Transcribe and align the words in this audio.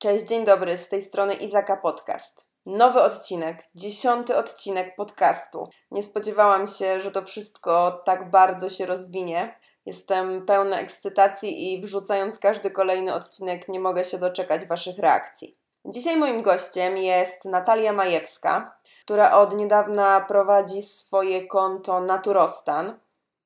Cześć, 0.00 0.24
dzień 0.24 0.44
dobry, 0.44 0.76
z 0.76 0.88
tej 0.88 1.02
strony 1.02 1.34
Izaka 1.34 1.76
Podcast. 1.76 2.46
Nowy 2.66 3.02
odcinek, 3.02 3.64
dziesiąty 3.74 4.36
odcinek 4.36 4.96
podcastu. 4.96 5.68
Nie 5.90 6.02
spodziewałam 6.02 6.66
się, 6.66 7.00
że 7.00 7.10
to 7.10 7.22
wszystko 7.22 8.02
tak 8.04 8.30
bardzo 8.30 8.70
się 8.70 8.86
rozwinie. 8.86 9.54
Jestem 9.86 10.46
pełna 10.46 10.78
ekscytacji 10.78 11.72
i 11.72 11.82
wrzucając 11.82 12.38
każdy 12.38 12.70
kolejny 12.70 13.14
odcinek 13.14 13.68
nie 13.68 13.80
mogę 13.80 14.04
się 14.04 14.18
doczekać 14.18 14.66
Waszych 14.66 14.98
reakcji. 14.98 15.54
Dzisiaj 15.84 16.16
moim 16.16 16.42
gościem 16.42 16.96
jest 16.96 17.44
Natalia 17.44 17.92
Majewska, 17.92 18.76
która 19.04 19.32
od 19.32 19.56
niedawna 19.56 20.20
prowadzi 20.20 20.82
swoje 20.82 21.46
konto 21.46 22.00
Naturostan. 22.00 22.98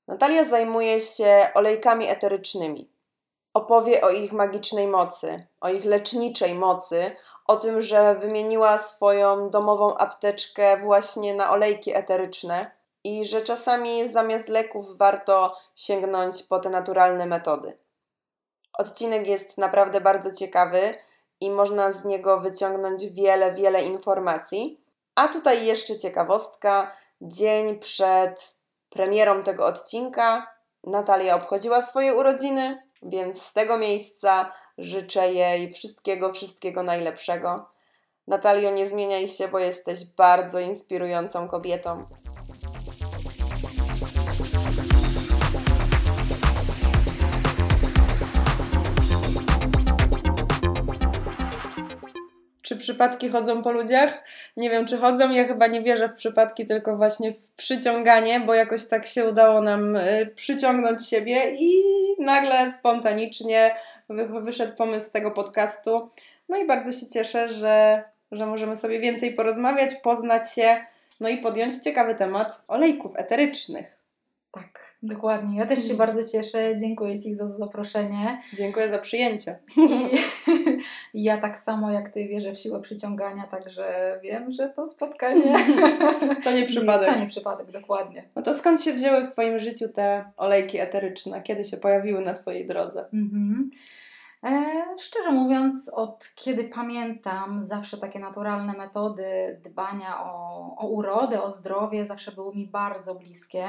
Natalia 0.08 0.44
zajmuje 0.44 1.00
się 1.00 1.48
olejkami 1.54 2.08
eterycznymi 2.08 2.92
opowie 3.54 4.02
o 4.02 4.10
ich 4.10 4.32
magicznej 4.32 4.88
mocy, 4.88 5.46
o 5.60 5.68
ich 5.68 5.84
leczniczej 5.84 6.54
mocy, 6.54 7.16
o 7.46 7.56
tym, 7.56 7.82
że 7.82 8.14
wymieniła 8.14 8.78
swoją 8.78 9.50
domową 9.50 9.96
apteczkę 9.96 10.76
właśnie 10.76 11.34
na 11.34 11.50
olejki 11.50 11.94
eteryczne 11.94 12.70
i 13.04 13.24
że 13.24 13.42
czasami 13.42 14.08
zamiast 14.08 14.48
leków 14.48 14.98
warto 14.98 15.56
sięgnąć 15.76 16.42
po 16.42 16.58
te 16.58 16.70
naturalne 16.70 17.26
metody. 17.26 17.78
Odcinek 18.72 19.26
jest 19.26 19.58
naprawdę 19.58 20.00
bardzo 20.00 20.32
ciekawy 20.32 20.94
i 21.40 21.50
można 21.50 21.92
z 21.92 22.04
niego 22.04 22.40
wyciągnąć 22.40 23.06
wiele, 23.06 23.52
wiele 23.52 23.82
informacji. 23.82 24.80
A 25.14 25.28
tutaj 25.28 25.66
jeszcze 25.66 25.98
ciekawostka. 25.98 26.96
Dzień 27.20 27.78
przed 27.78 28.56
premierą 28.90 29.42
tego 29.42 29.66
odcinka 29.66 30.52
Natalia 30.84 31.34
obchodziła 31.34 31.82
swoje 31.82 32.14
urodziny, 32.14 32.82
więc 33.02 33.42
z 33.42 33.52
tego 33.52 33.78
miejsca 33.78 34.52
życzę 34.78 35.32
jej 35.32 35.72
wszystkiego, 35.72 36.32
wszystkiego 36.32 36.82
najlepszego. 36.82 37.68
Natalio, 38.26 38.70
nie 38.70 38.86
zmieniaj 38.86 39.28
się, 39.28 39.48
bo 39.48 39.58
jesteś 39.58 40.04
bardzo 40.04 40.60
inspirującą 40.60 41.48
kobietą. 41.48 42.02
Czy 52.62 52.76
przypadki 52.76 53.28
chodzą 53.28 53.62
po 53.62 53.72
ludziach? 53.72 54.24
Nie 54.56 54.70
wiem, 54.70 54.86
czy 54.86 54.98
chodzą. 54.98 55.30
Ja 55.30 55.46
chyba 55.46 55.66
nie 55.66 55.82
wierzę 55.82 56.08
w 56.08 56.14
przypadki, 56.14 56.66
tylko 56.66 56.96
właśnie 56.96 57.32
w 57.32 57.48
przyciąganie, 57.56 58.40
bo 58.40 58.54
jakoś 58.54 58.88
tak 58.88 59.06
się 59.06 59.28
udało 59.28 59.60
nam 59.60 59.96
y, 59.96 60.26
przyciągnąć 60.34 61.08
siebie 61.08 61.54
i 61.58 61.82
nagle 62.18 62.72
spontanicznie 62.72 63.76
wyszedł 64.42 64.74
pomysł 64.74 65.12
tego 65.12 65.30
podcastu. 65.30 66.10
No 66.48 66.56
i 66.56 66.66
bardzo 66.66 66.92
się 66.92 67.06
cieszę, 67.06 67.48
że, 67.48 68.04
że 68.32 68.46
możemy 68.46 68.76
sobie 68.76 69.00
więcej 69.00 69.34
porozmawiać, 69.34 69.94
poznać 69.94 70.54
się, 70.54 70.86
no 71.20 71.28
i 71.28 71.38
podjąć 71.38 71.78
ciekawy 71.78 72.14
temat 72.14 72.64
olejków 72.68 73.12
eterycznych. 73.16 73.96
Tak. 74.52 74.81
Dokładnie. 75.02 75.58
Ja 75.58 75.66
też 75.66 75.78
się 75.78 75.92
mhm. 75.92 75.98
bardzo 75.98 76.32
cieszę. 76.32 76.76
Dziękuję 76.76 77.20
Ci 77.20 77.34
za 77.34 77.48
zaproszenie. 77.48 78.40
Dziękuję 78.52 78.88
za 78.88 78.98
przyjęcie. 78.98 79.58
I 81.14 81.22
ja 81.28 81.40
tak 81.40 81.56
samo 81.56 81.90
jak 81.90 82.12
Ty 82.12 82.28
wierzę 82.28 82.52
w 82.52 82.58
siłę 82.58 82.80
przyciągania, 82.80 83.46
także 83.46 84.18
wiem, 84.22 84.52
że 84.52 84.68
to 84.68 84.86
spotkanie. 84.86 85.54
to 86.44 86.52
nie 86.52 86.66
przypadek. 86.66 87.08
To 87.08 87.20
nie 87.20 87.26
przypadek, 87.26 87.70
dokładnie. 87.70 88.28
No 88.36 88.42
to 88.42 88.54
skąd 88.54 88.82
się 88.82 88.92
wzięły 88.92 89.24
w 89.24 89.32
Twoim 89.32 89.58
życiu 89.58 89.88
te 89.88 90.24
olejki 90.36 90.78
eteryczne? 90.78 91.42
Kiedy 91.42 91.64
się 91.64 91.76
pojawiły 91.76 92.20
na 92.20 92.32
Twojej 92.32 92.66
drodze? 92.66 93.04
Mhm. 93.12 93.70
E, 94.44 94.64
szczerze 94.98 95.32
mówiąc, 95.32 95.88
od 95.88 96.30
kiedy 96.34 96.64
pamiętam, 96.64 97.64
zawsze 97.64 97.98
takie 97.98 98.18
naturalne 98.18 98.72
metody 98.72 99.60
dbania 99.64 100.24
o, 100.24 100.76
o 100.76 100.86
urodę, 100.86 101.42
o 101.42 101.50
zdrowie 101.50 102.06
zawsze 102.06 102.32
były 102.32 102.54
mi 102.54 102.66
bardzo 102.66 103.14
bliskie 103.14 103.68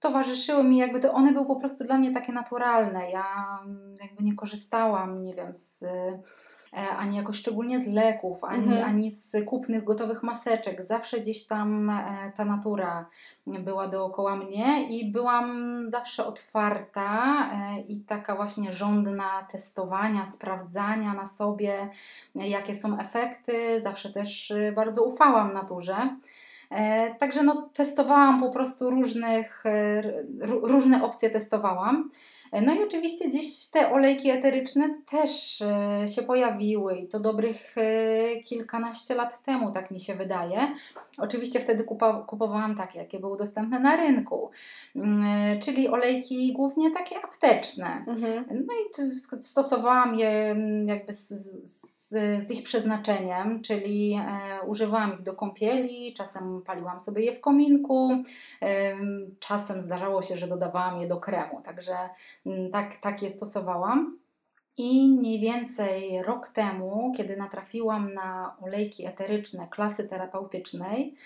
towarzyszyły 0.00 0.64
mi, 0.64 0.76
jakby 0.76 1.00
to 1.00 1.12
one 1.12 1.32
były 1.32 1.46
po 1.46 1.56
prostu 1.56 1.84
dla 1.84 1.98
mnie 1.98 2.12
takie 2.12 2.32
naturalne. 2.32 3.10
Ja 3.10 3.24
mm, 3.64 3.94
jakby 4.02 4.24
nie 4.24 4.34
korzystałam, 4.34 5.22
nie 5.22 5.34
wiem, 5.34 5.54
z 5.54 5.82
e, 5.82 6.88
ani 6.88 7.16
jakoś 7.16 7.36
szczególnie 7.36 7.78
z 7.78 7.86
leków, 7.86 8.44
ani, 8.44 8.64
mhm. 8.64 8.84
ani 8.84 9.10
z 9.10 9.44
kupnych, 9.46 9.84
gotowych 9.84 10.22
maseczek. 10.22 10.84
Zawsze 10.84 11.20
gdzieś 11.20 11.46
tam 11.46 11.90
e, 11.90 12.32
ta 12.36 12.44
natura 12.44 13.06
była 13.46 13.88
dookoła 13.88 14.36
mnie 14.36 14.88
i 14.88 15.12
byłam 15.12 15.80
zawsze 15.90 16.26
otwarta 16.26 17.36
e, 17.52 17.80
i 17.80 18.00
taka 18.00 18.36
właśnie 18.36 18.72
żądna 18.72 19.46
testowania, 19.50 20.26
sprawdzania 20.26 21.14
na 21.14 21.26
sobie, 21.26 21.88
jakie 22.34 22.74
są 22.74 22.98
efekty. 22.98 23.82
Zawsze 23.82 24.12
też 24.12 24.52
bardzo 24.74 25.04
ufałam 25.04 25.52
naturze. 25.52 25.96
E, 26.70 27.14
także 27.14 27.42
no, 27.42 27.70
testowałam 27.74 28.40
po 28.40 28.50
prostu 28.50 28.90
różnych, 28.90 29.66
e, 29.66 30.02
różne 30.40 31.04
opcje 31.04 31.30
testowałam. 31.30 32.10
E, 32.52 32.62
no 32.62 32.74
i 32.74 32.84
oczywiście 32.84 33.28
gdzieś 33.28 33.68
te 33.68 33.92
olejki 33.92 34.30
eteryczne 34.30 34.94
też 35.10 35.62
się 36.14 36.22
pojawiły 36.22 36.96
i 36.96 37.08
to 37.08 37.20
dobrych 37.20 37.74
kilkanaście 38.44 39.14
lat 39.14 39.42
temu, 39.42 39.70
tak 39.70 39.90
mi 39.90 40.00
się 40.00 40.14
wydaje. 40.14 40.58
Oczywiście 41.18 41.60
wtedy 41.60 41.84
kupowałam 42.26 42.76
takie, 42.76 42.98
jakie 42.98 43.20
były 43.20 43.36
dostępne 43.36 43.80
na 43.80 43.96
rynku, 43.96 44.50
mm, 44.96 45.60
czyli 45.60 45.88
olejki 45.88 46.52
głównie 46.52 46.90
takie 46.90 47.16
apteczne. 47.16 48.04
Mhm. 48.06 48.44
No 48.50 48.74
i 48.74 49.42
stosowałam 49.42 50.14
je 50.14 50.28
mm, 50.28 50.88
jakby 50.88 51.12
z, 51.12 51.28
z 51.70 51.95
z, 52.08 52.46
z 52.46 52.50
ich 52.50 52.62
przeznaczeniem, 52.62 53.62
czyli 53.62 54.14
e, 54.14 54.60
używałam 54.66 55.14
ich 55.14 55.22
do 55.22 55.34
kąpieli, 55.34 56.14
czasem 56.14 56.62
paliłam 56.62 57.00
sobie 57.00 57.24
je 57.24 57.34
w 57.34 57.40
kominku, 57.40 58.10
czasem 59.40 59.80
zdarzało 59.80 60.22
się, 60.22 60.36
że 60.36 60.48
dodawałam 60.48 61.00
je 61.00 61.08
do 61.08 61.16
kremu, 61.16 61.62
także 61.62 61.96
mm, 62.46 62.70
tak, 62.70 62.96
tak 62.96 63.22
je 63.22 63.30
stosowałam. 63.30 64.18
I 64.78 65.08
mniej 65.08 65.40
więcej 65.40 66.22
rok 66.22 66.48
temu, 66.48 67.12
kiedy 67.16 67.36
natrafiłam 67.36 68.14
na 68.14 68.56
olejki 68.60 69.06
eteryczne 69.06 69.68
klasy 69.68 70.08
terapeutycznej, 70.08 71.16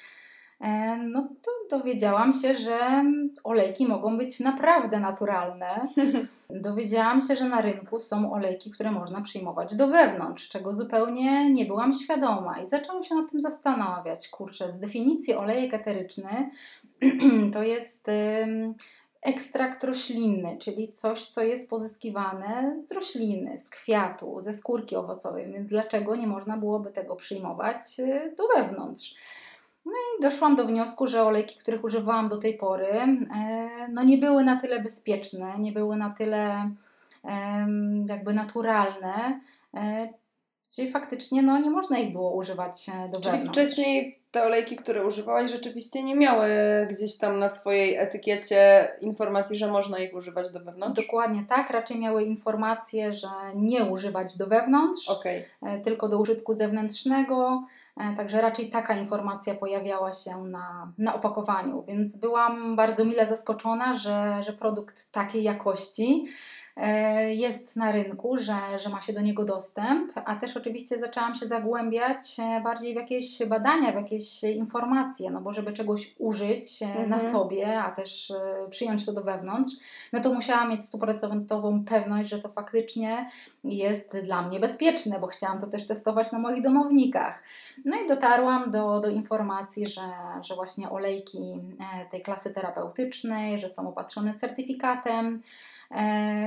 no 0.98 1.28
to 1.42 1.76
dowiedziałam 1.76 2.32
się, 2.32 2.54
że 2.54 3.04
olejki 3.44 3.86
mogą 3.86 4.18
być 4.18 4.40
naprawdę 4.40 5.00
naturalne. 5.00 5.86
Dowiedziałam 6.50 7.20
się, 7.20 7.36
że 7.36 7.48
na 7.48 7.60
rynku 7.60 7.98
są 7.98 8.32
olejki, 8.32 8.70
które 8.70 8.92
można 8.92 9.20
przyjmować 9.20 9.74
do 9.74 9.88
wewnątrz, 9.88 10.48
czego 10.48 10.72
zupełnie 10.72 11.50
nie 11.50 11.66
byłam 11.66 11.92
świadoma. 11.92 12.62
I 12.62 12.68
zaczęłam 12.68 13.04
się 13.04 13.14
nad 13.14 13.30
tym 13.30 13.40
zastanawiać. 13.40 14.28
Kurczę, 14.28 14.72
z 14.72 14.80
definicji 14.80 15.34
olejek 15.34 15.74
eteryczny 15.74 16.50
to 17.52 17.62
jest 17.62 18.10
ekstrakt 19.22 19.84
roślinny, 19.84 20.56
czyli 20.58 20.92
coś, 20.92 21.24
co 21.24 21.42
jest 21.42 21.70
pozyskiwane 21.70 22.76
z 22.80 22.92
rośliny, 22.92 23.58
z 23.58 23.70
kwiatu, 23.70 24.40
ze 24.40 24.52
skórki 24.52 24.96
owocowej, 24.96 25.52
więc 25.52 25.68
dlaczego 25.68 26.16
nie 26.16 26.26
można 26.26 26.56
byłoby 26.56 26.90
tego 26.90 27.16
przyjmować 27.16 27.82
y, 27.98 28.34
do 28.36 28.44
wewnątrz? 28.56 29.14
No 29.84 29.92
i 29.92 30.22
doszłam 30.22 30.56
do 30.56 30.64
wniosku, 30.64 31.06
że 31.06 31.22
olejki, 31.22 31.58
których 31.58 31.84
używałam 31.84 32.28
do 32.28 32.38
tej 32.38 32.58
pory, 32.58 32.86
e, 32.86 33.18
no 33.92 34.02
nie 34.02 34.18
były 34.18 34.44
na 34.44 34.60
tyle 34.60 34.80
bezpieczne, 34.80 35.58
nie 35.58 35.72
były 35.72 35.96
na 35.96 36.10
tyle 36.10 36.70
jakby 38.06 38.34
naturalne, 38.34 39.40
e, 39.74 40.08
gdzie 40.70 40.90
faktycznie 40.90 41.42
no, 41.42 41.58
nie 41.58 41.70
można 41.70 41.98
ich 41.98 42.12
było 42.12 42.34
używać 42.34 42.88
e, 42.88 43.08
do 43.08 43.20
Czyli 43.20 43.24
wewnątrz. 43.24 43.48
wcześniej 43.48 44.20
te 44.30 44.42
olejki, 44.42 44.76
które 44.76 45.06
używałaś, 45.06 45.50
rzeczywiście 45.50 46.02
nie 46.02 46.14
miały 46.14 46.48
gdzieś 46.90 47.18
tam 47.18 47.38
na 47.38 47.48
swojej 47.48 47.96
etykiecie 47.96 48.88
informacji, 49.00 49.56
że 49.56 49.70
można 49.70 49.98
ich 49.98 50.14
używać 50.14 50.50
do 50.50 50.60
wewnątrz? 50.60 51.02
Dokładnie 51.02 51.44
tak. 51.48 51.70
Raczej 51.70 51.98
miały 51.98 52.24
informację, 52.24 53.12
że 53.12 53.28
nie 53.54 53.84
używać 53.84 54.36
do 54.36 54.46
wewnątrz, 54.46 55.08
okay. 55.08 55.44
tylko 55.84 56.08
do 56.08 56.18
użytku 56.18 56.54
zewnętrznego. 56.54 57.62
E, 58.00 58.16
także 58.16 58.40
raczej 58.40 58.70
taka 58.70 58.94
informacja 58.94 59.54
pojawiała 59.54 60.12
się 60.12 60.44
na, 60.44 60.92
na 60.98 61.14
opakowaniu, 61.14 61.84
więc 61.88 62.16
byłam 62.16 62.76
bardzo 62.76 63.04
mile 63.04 63.26
zaskoczona, 63.26 63.94
że, 63.94 64.40
że 64.46 64.52
produkt 64.52 65.12
takiej 65.12 65.42
jakości 65.42 66.26
jest 67.28 67.76
na 67.76 67.92
rynku, 67.92 68.36
że, 68.36 68.78
że 68.78 68.88
ma 68.88 69.02
się 69.02 69.12
do 69.12 69.20
niego 69.20 69.44
dostęp, 69.44 70.12
a 70.24 70.36
też 70.36 70.56
oczywiście 70.56 70.98
zaczęłam 70.98 71.34
się 71.34 71.46
zagłębiać 71.46 72.40
e, 72.40 72.60
bardziej 72.60 72.92
w 72.92 72.96
jakieś 72.96 73.46
badania, 73.46 73.92
w 73.92 73.94
jakieś 73.94 74.44
informacje, 74.44 75.30
no 75.30 75.40
bo 75.40 75.52
żeby 75.52 75.72
czegoś 75.72 76.14
użyć 76.18 76.82
e, 76.82 76.86
mhm. 76.86 77.08
na 77.08 77.30
sobie, 77.30 77.82
a 77.82 77.90
też 77.90 78.32
przyjąć 78.70 79.06
to 79.06 79.12
do 79.12 79.22
wewnątrz, 79.22 79.72
no 80.12 80.20
to 80.20 80.34
musiałam 80.34 80.70
mieć 80.70 80.84
stuprocentową 80.84 81.84
pewność, 81.84 82.30
że 82.30 82.38
to 82.38 82.48
faktycznie 82.48 83.30
jest 83.64 84.16
dla 84.24 84.42
mnie 84.42 84.60
bezpieczne, 84.60 85.20
bo 85.20 85.26
chciałam 85.26 85.60
to 85.60 85.66
też 85.66 85.86
testować 85.86 86.32
na 86.32 86.38
moich 86.38 86.62
domownikach. 86.62 87.42
No 87.84 87.96
i 88.04 88.08
dotarłam 88.08 88.70
do, 88.70 89.00
do 89.00 89.08
informacji, 89.08 89.86
że, 89.86 90.02
że 90.42 90.54
właśnie 90.54 90.90
olejki 90.90 91.38
tej 92.10 92.22
klasy 92.22 92.54
terapeutycznej, 92.54 93.60
że 93.60 93.68
są 93.68 93.88
opatrzone 93.88 94.34
certyfikatem, 94.34 95.36
e, 95.36 95.40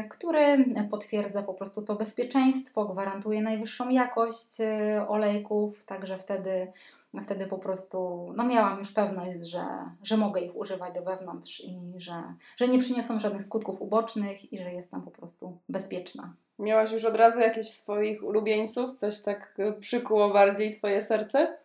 który 0.10 0.66
potwierdza 0.92 1.44
po 1.44 1.54
prostu 1.54 1.81
to 1.81 1.95
bezpieczeństwo, 1.95 2.86
gwarantuje 2.86 3.42
najwyższą 3.42 3.90
jakość 3.90 4.62
e, 4.62 5.06
olejków, 5.07 5.86
także 5.86 6.18
wtedy, 6.18 6.72
wtedy 7.24 7.48
po 7.48 7.57
prostu 7.57 8.28
no 8.36 8.44
miałam 8.44 8.80
już 8.80 8.92
pewność, 8.92 9.48
że, 9.48 9.66
że 10.04 10.18
mogę 10.18 10.42
ich 10.42 10.56
używać 10.56 10.94
do 10.94 11.01
wewnątrz 11.01 11.60
i 11.60 11.80
że, 11.98 12.24
że 12.57 12.68
nie 12.68 12.80
przyniosą 12.80 13.19
żadnych 13.19 13.44
skutków 13.44 13.81
ubocznych 13.81 14.54
i 14.54 14.57
że 14.57 14.74
jestem 14.74 15.01
po 15.01 15.12
prostu 15.12 15.57
bezpieczna. 15.69 16.34
Miałaś 16.60 16.92
już 16.92 17.06
od 17.06 17.18
razu 17.18 17.39
jakieś 17.39 17.68
swoich 17.68 18.24
ulubieńców? 18.24 18.94
Coś 18.94 19.22
tak 19.22 19.57
przykuło 19.80 20.30
bardziej 20.30 20.78
Twoje 20.78 21.01
serce? 21.01 21.62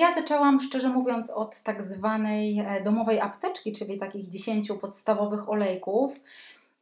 Ja 0.00 0.14
zaczęłam, 0.14 0.60
szczerze 0.60 0.88
mówiąc, 0.88 1.30
od 1.30 1.62
tak 1.62 1.82
zwanej 1.82 2.58
e, 2.58 2.82
domowej 2.82 3.20
apteczki, 3.20 3.72
czyli 3.72 3.98
takich 3.98 4.28
10 4.28 4.72
podstawowych 4.80 5.48
olejków. 5.48 6.20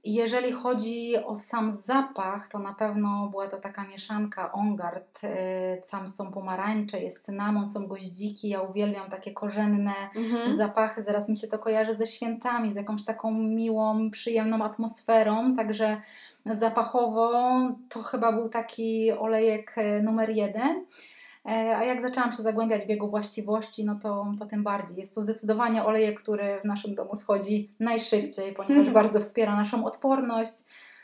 Jeżeli 0.05 0.53
chodzi 0.53 1.17
o 1.17 1.37
sam 1.37 1.73
zapach, 1.73 2.49
to 2.49 2.59
na 2.59 2.75
pewno 2.75 3.29
była 3.31 3.49
to 3.49 3.57
taka 3.57 3.85
mieszanka 3.85 4.53
Ongard. 4.53 5.21
Tam 5.91 6.07
są 6.07 6.33
pomarańcze, 6.33 7.01
jest 7.01 7.25
cynamon, 7.25 7.67
są 7.67 7.87
goździki. 7.87 8.49
Ja 8.49 8.61
uwielbiam 8.63 9.11
takie 9.11 9.33
korzenne 9.33 9.95
mhm. 10.17 10.57
zapachy. 10.57 11.03
Zaraz 11.03 11.29
mi 11.29 11.37
się 11.37 11.49
to 11.49 11.59
kojarzy 11.59 11.97
ze 11.97 12.07
świętami, 12.07 12.73
z 12.73 12.77
jakąś 12.77 13.05
taką 13.05 13.31
miłą, 13.33 14.11
przyjemną 14.11 14.65
atmosferą. 14.65 15.57
Także 15.57 16.01
zapachowo 16.47 17.61
to 17.89 18.03
chyba 18.03 18.33
był 18.33 18.49
taki 18.49 19.13
olejek 19.13 19.73
e, 19.77 20.03
numer 20.03 20.31
jeden. 20.31 20.85
E, 21.47 21.77
a 21.77 21.85
jak 21.85 22.03
zaczęłam 22.03 22.33
się 22.33 22.43
zagłębiać 22.43 22.87
w 22.87 22.89
jego 22.89 23.07
właściwości, 23.07 23.85
no 23.85 23.95
to, 24.03 24.33
to 24.39 24.47
tym 24.47 24.63
bardziej. 24.63 24.97
Jest 24.97 25.15
to 25.15 25.21
zdecydowanie 25.21 25.85
olejek, 25.85 26.23
który 26.23 26.61
w 26.61 26.65
naszym 26.65 26.95
domu 26.95 27.17
schodzi 27.17 27.71
najszybciej, 27.81 28.53
ponieważ 28.53 28.91
bardzo 28.91 29.21
wspiera 29.21 29.57
naszą 29.57 29.85
odporność, 29.85 30.53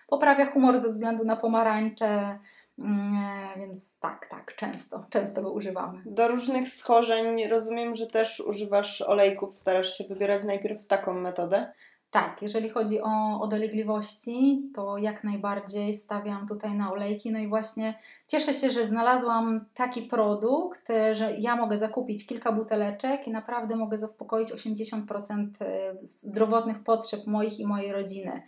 poprawia 0.06 0.46
humor 0.46 0.80
ze 0.80 0.88
względu 0.88 1.24
na 1.24 1.36
pomarańcze, 1.36 2.38
mm, 2.78 3.14
e, 3.16 3.58
więc 3.58 3.98
tak, 3.98 4.26
tak, 4.30 4.56
często, 4.56 5.04
często 5.10 5.42
go 5.42 5.52
używamy. 5.52 6.02
Do 6.06 6.28
różnych 6.28 6.68
schorzeń 6.68 7.48
rozumiem, 7.48 7.96
że 7.96 8.06
też 8.06 8.40
używasz 8.40 9.02
olejków, 9.02 9.54
starasz 9.54 9.98
się 9.98 10.04
wybierać 10.04 10.44
najpierw 10.44 10.86
taką 10.86 11.14
metodę. 11.14 11.72
Tak, 12.16 12.42
jeżeli 12.42 12.68
chodzi 12.68 13.00
o, 13.00 13.40
o 13.40 13.46
dolegliwości, 13.46 14.62
to 14.74 14.98
jak 14.98 15.24
najbardziej 15.24 15.94
stawiam 15.94 16.48
tutaj 16.48 16.74
na 16.74 16.92
olejki. 16.92 17.30
No 17.30 17.38
i 17.38 17.48
właśnie 17.48 17.94
cieszę 18.26 18.54
się, 18.54 18.70
że 18.70 18.86
znalazłam 18.86 19.64
taki 19.74 20.02
produkt, 20.02 20.88
że 21.12 21.36
ja 21.38 21.56
mogę 21.56 21.78
zakupić 21.78 22.26
kilka 22.26 22.52
buteleczek 22.52 23.28
i 23.28 23.30
naprawdę 23.30 23.76
mogę 23.76 23.98
zaspokoić 23.98 24.52
80% 24.52 25.46
e, 25.60 25.94
zdrowotnych 26.02 26.84
potrzeb 26.84 27.26
moich 27.26 27.60
i 27.60 27.66
mojej 27.66 27.92
rodziny. 27.92 28.42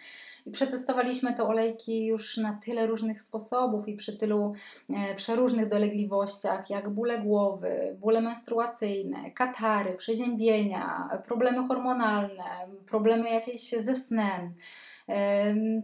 I 0.48 0.50
przetestowaliśmy 0.50 1.34
te 1.34 1.44
olejki 1.44 2.06
już 2.06 2.36
na 2.36 2.58
tyle 2.64 2.86
różnych 2.86 3.20
sposobów 3.20 3.88
i 3.88 3.96
przy 3.96 4.16
tylu 4.16 4.54
e, 4.90 5.14
przeróżnych 5.14 5.68
dolegliwościach, 5.68 6.70
jak 6.70 6.90
bóle 6.90 7.18
głowy, 7.18 7.96
bóle 8.00 8.20
menstruacyjne, 8.20 9.30
katary, 9.30 9.94
przeziębienia, 9.94 11.08
problemy 11.24 11.68
hormonalne, 11.68 12.44
problemy 12.86 13.30
jakieś 13.30 13.70
ze 13.70 13.94
snem. 13.94 14.52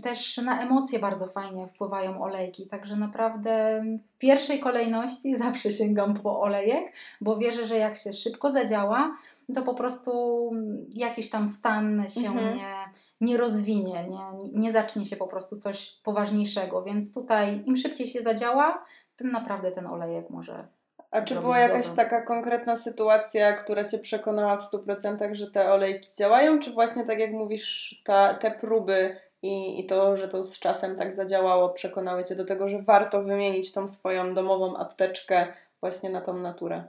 Też 0.02 0.36
na 0.36 0.62
emocje 0.62 0.98
bardzo 0.98 1.26
fajnie 1.26 1.68
wpływają 1.68 2.22
olejki, 2.22 2.66
także 2.66 2.96
naprawdę 2.96 3.84
w 4.08 4.18
pierwszej 4.18 4.60
kolejności 4.60 5.36
zawsze 5.46 5.70
sięgam 5.70 6.14
po 6.14 6.40
olejek, 6.40 6.92
bo 7.20 7.36
wierzę, 7.36 7.66
że 7.66 7.76
jak 7.76 7.96
się 7.96 8.12
szybko 8.12 8.50
zadziała, 8.50 9.16
to 9.54 9.62
po 9.62 9.74
prostu 9.74 10.50
jakiś 10.88 11.30
tam 11.30 11.46
stan 11.46 12.04
się 12.08 12.28
mhm. 12.28 12.56
nie 12.56 13.03
nie 13.20 13.36
rozwinie, 13.36 14.08
nie, 14.08 14.48
nie 14.52 14.72
zacznie 14.72 15.06
się 15.06 15.16
po 15.16 15.26
prostu 15.26 15.58
coś 15.58 16.00
poważniejszego. 16.02 16.82
Więc 16.82 17.14
tutaj 17.14 17.62
im 17.66 17.76
szybciej 17.76 18.06
się 18.06 18.22
zadziała, 18.22 18.84
tym 19.16 19.30
naprawdę 19.30 19.72
ten 19.72 19.86
olejek 19.86 20.30
może. 20.30 20.68
A 21.10 21.22
czy 21.22 21.34
była 21.34 21.58
jakaś 21.58 21.88
taka 21.88 22.22
konkretna 22.22 22.76
sytuacja, 22.76 23.52
która 23.52 23.84
Cię 23.84 23.98
przekonała 23.98 24.56
w 24.56 24.60
100%, 24.60 25.34
że 25.34 25.50
te 25.50 25.72
olejki 25.72 26.12
działają? 26.12 26.58
Czy 26.58 26.70
właśnie 26.70 27.04
tak 27.04 27.20
jak 27.20 27.32
mówisz, 27.32 28.00
ta, 28.04 28.34
te 28.34 28.50
próby 28.50 29.16
i, 29.42 29.80
i 29.80 29.86
to, 29.86 30.16
że 30.16 30.28
to 30.28 30.44
z 30.44 30.58
czasem 30.58 30.96
tak 30.96 31.14
zadziałało, 31.14 31.68
przekonały 31.68 32.24
Cię 32.24 32.34
do 32.34 32.44
tego, 32.44 32.68
że 32.68 32.78
warto 32.78 33.22
wymienić 33.22 33.72
tą 33.72 33.86
swoją 33.86 34.34
domową 34.34 34.76
apteczkę 34.76 35.46
właśnie 35.80 36.10
na 36.10 36.20
tą 36.20 36.38
naturę? 36.38 36.84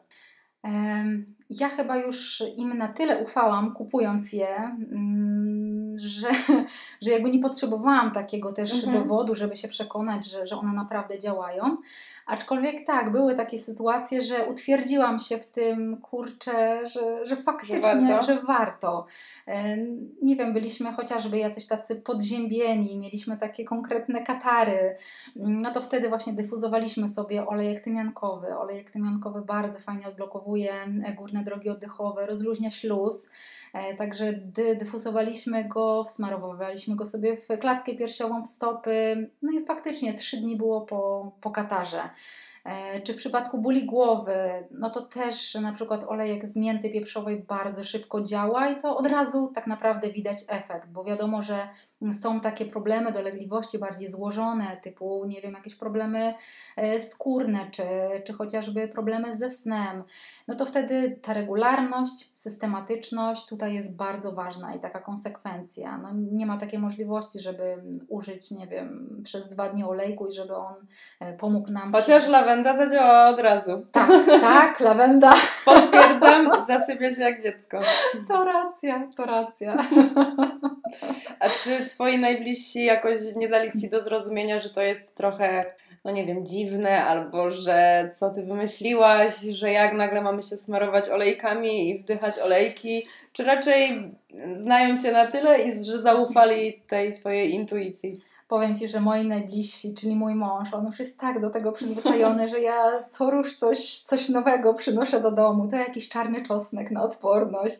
Ja 1.49 1.69
chyba 1.69 1.97
już 1.97 2.43
im 2.57 2.77
na 2.77 2.87
tyle 2.87 3.23
ufałam, 3.23 3.73
kupując 3.73 4.33
je, 4.33 4.47
mm, 4.47 5.54
że, 5.99 6.27
że 7.03 7.11
jakby 7.11 7.29
nie 7.29 7.39
potrzebowałam 7.39 8.11
takiego 8.11 8.53
też 8.53 8.73
mhm. 8.73 8.93
dowodu, 8.93 9.35
żeby 9.35 9.55
się 9.55 9.67
przekonać, 9.67 10.25
że, 10.25 10.47
że 10.47 10.57
one 10.57 10.73
naprawdę 10.73 11.19
działają. 11.19 11.77
Aczkolwiek 12.25 12.85
tak, 12.85 13.11
były 13.11 13.35
takie 13.35 13.59
sytuacje, 13.59 14.21
że 14.21 14.45
utwierdziłam 14.45 15.19
się 15.19 15.37
w 15.37 15.47
tym, 15.47 15.97
kurczę, 16.01 16.87
że, 16.87 17.25
że 17.25 17.35
faktycznie, 17.35 17.75
że 17.75 17.81
warto. 17.81 18.23
Że 18.23 18.41
warto. 18.41 19.05
Nie 20.21 20.35
wiem, 20.35 20.53
byliśmy 20.53 20.91
chociażby 20.91 21.37
jacyś 21.37 21.67
tacy 21.67 21.95
podziębieni, 21.95 22.99
mieliśmy 22.99 23.37
takie 23.37 23.65
konkretne 23.65 24.23
katary, 24.23 24.95
no 25.35 25.71
to 25.71 25.81
wtedy 25.81 26.09
właśnie 26.09 26.33
dyfuzowaliśmy 26.33 27.07
sobie 27.07 27.47
olejek 27.47 27.83
tymiankowy. 27.83 28.57
Olejek 28.57 28.89
tymiankowy 28.91 29.41
bardzo 29.41 29.79
fajnie 29.79 30.07
odblokowuje 30.07 30.73
górne 31.17 31.43
drogi 31.43 31.69
oddechowe, 31.69 32.25
rozluźnia 32.25 32.71
śluz. 32.71 33.29
E, 33.73 33.95
także 33.95 34.33
dyfuzowaliśmy 34.79 35.65
go, 35.65 36.03
wsmarowaliśmy 36.03 36.95
go 36.95 37.05
sobie 37.05 37.37
w 37.37 37.47
klatkę 37.59 37.95
piersiową, 37.95 38.41
w 38.41 38.47
stopy, 38.47 39.29
no 39.41 39.51
i 39.51 39.65
faktycznie 39.65 40.13
trzy 40.13 40.37
dni 40.37 40.57
było 40.57 40.81
po, 40.81 41.31
po 41.41 41.51
katarze. 41.51 42.09
E, 42.65 43.01
czy 43.01 43.13
w 43.13 43.17
przypadku 43.17 43.57
bóli 43.57 43.85
głowy, 43.85 44.67
no 44.71 44.89
to 44.89 45.01
też 45.01 45.55
na 45.55 45.73
przykład 45.73 46.03
olejek 46.03 46.45
z 46.45 46.55
mięty 46.55 46.89
pieprzowej 46.89 47.43
bardzo 47.43 47.83
szybko 47.83 48.21
działa 48.21 48.69
i 48.69 48.81
to 48.81 48.97
od 48.97 49.07
razu 49.07 49.51
tak 49.55 49.67
naprawdę 49.67 50.09
widać 50.09 50.37
efekt, 50.47 50.89
bo 50.89 51.03
wiadomo, 51.03 51.43
że 51.43 51.69
są 52.13 52.39
takie 52.39 52.65
problemy, 52.65 53.11
dolegliwości 53.11 53.79
bardziej 53.79 54.09
złożone, 54.09 54.77
typu, 54.83 55.25
nie 55.25 55.41
wiem, 55.41 55.53
jakieś 55.53 55.75
problemy 55.75 56.33
e, 56.75 56.99
skórne, 56.99 57.59
czy, 57.71 57.83
czy 58.25 58.33
chociażby 58.33 58.87
problemy 58.87 59.37
ze 59.37 59.49
snem, 59.49 60.03
no 60.47 60.55
to 60.55 60.65
wtedy 60.65 61.19
ta 61.21 61.33
regularność, 61.33 62.37
systematyczność 62.37 63.45
tutaj 63.45 63.73
jest 63.73 63.95
bardzo 63.95 64.31
ważna 64.31 64.75
i 64.75 64.79
taka 64.79 64.99
konsekwencja. 64.99 65.97
No, 65.97 66.09
nie 66.31 66.45
ma 66.45 66.57
takiej 66.57 66.79
możliwości, 66.79 67.39
żeby 67.39 67.83
użyć, 68.07 68.51
nie 68.51 68.67
wiem, 68.67 69.21
przez 69.23 69.49
dwa 69.49 69.69
dni 69.69 69.83
olejku 69.83 70.27
i 70.27 70.31
żeby 70.31 70.55
on 70.55 70.75
e, 71.19 71.37
pomógł 71.37 71.71
nam. 71.71 71.91
Chociaż 71.91 72.21
przy... 72.21 72.31
lawenda 72.31 72.77
zadziałała 72.77 73.25
od 73.25 73.39
razu. 73.39 73.85
Tak, 73.91 74.09
tak, 74.41 74.79
lawenda. 74.79 75.33
Potwierdzam, 75.65 76.65
zasypia 76.67 77.13
się 77.13 77.21
jak 77.21 77.43
dziecko. 77.43 77.79
To 78.27 78.45
racja, 78.45 79.07
to 79.17 79.25
racja. 79.25 79.77
A 81.45 81.49
czy 81.49 81.85
twoi 81.85 82.17
najbliżsi 82.17 82.85
jakoś 82.85 83.19
nie 83.35 83.49
dali 83.49 83.81
ci 83.81 83.89
do 83.89 83.99
zrozumienia, 83.99 84.59
że 84.59 84.69
to 84.69 84.81
jest 84.81 85.15
trochę, 85.15 85.65
no 86.05 86.11
nie 86.11 86.25
wiem, 86.25 86.45
dziwne, 86.45 87.05
albo 87.05 87.49
że 87.49 88.09
co 88.13 88.29
ty 88.29 88.43
wymyśliłaś, 88.43 89.39
że 89.39 89.71
jak 89.71 89.93
nagle 89.93 90.21
mamy 90.21 90.43
się 90.43 90.57
smarować 90.57 91.09
olejkami 91.09 91.89
i 91.89 91.99
wdychać 91.99 92.39
olejki? 92.39 93.05
Czy 93.33 93.43
raczej 93.43 94.11
znają 94.53 94.97
cię 94.97 95.11
na 95.11 95.25
tyle 95.25 95.61
i 95.61 95.83
że 95.85 96.01
zaufali 96.01 96.81
tej 96.87 97.13
twojej 97.13 97.53
intuicji? 97.53 98.21
powiem 98.47 98.75
Ci, 98.75 98.87
że 98.87 99.01
moi 99.01 99.27
najbliżsi, 99.27 99.93
czyli 99.93 100.15
mój 100.15 100.35
mąż, 100.35 100.73
on 100.73 100.85
już 100.85 100.99
jest 100.99 101.19
tak 101.19 101.41
do 101.41 101.49
tego 101.49 101.71
przyzwyczajony, 101.71 102.47
że 102.47 102.59
ja 102.59 103.03
co 103.09 103.29
rusz 103.29 103.53
coś, 103.53 103.99
coś 103.99 104.29
nowego 104.29 104.73
przynoszę 104.73 105.21
do 105.21 105.31
domu. 105.31 105.67
To 105.67 105.75
jakiś 105.75 106.09
czarny 106.09 106.41
czosnek 106.41 106.91
na 106.91 107.03
odporność, 107.03 107.79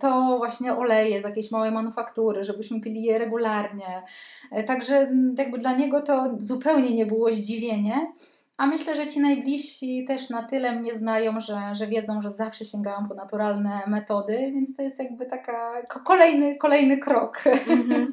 to 0.00 0.34
właśnie 0.38 0.74
oleje 0.74 1.20
z 1.20 1.24
jakiejś 1.24 1.50
małej 1.50 1.72
manufaktury, 1.72 2.44
żebyśmy 2.44 2.80
pili 2.80 3.02
je 3.02 3.18
regularnie. 3.18 4.02
E, 4.52 4.64
także 4.64 5.10
jakby 5.38 5.58
dla 5.58 5.76
niego 5.76 6.02
to 6.02 6.30
zupełnie 6.38 6.94
nie 6.94 7.06
było 7.06 7.32
zdziwienie. 7.32 8.12
A 8.58 8.66
myślę, 8.66 8.96
że 8.96 9.06
ci 9.06 9.20
najbliżsi 9.20 10.04
też 10.04 10.30
na 10.30 10.42
tyle 10.42 10.72
mnie 10.72 10.94
znają, 10.94 11.40
że, 11.40 11.58
że 11.72 11.86
wiedzą, 11.86 12.22
że 12.22 12.32
zawsze 12.32 12.64
sięgałam 12.64 13.08
po 13.08 13.14
naturalne 13.14 13.82
metody, 13.86 14.38
więc 14.54 14.76
to 14.76 14.82
jest 14.82 14.98
jakby 14.98 15.26
taka 15.26 15.86
kolejny, 15.86 16.56
kolejny 16.56 16.98
krok. 16.98 17.42
Mm-hmm. 17.44 18.06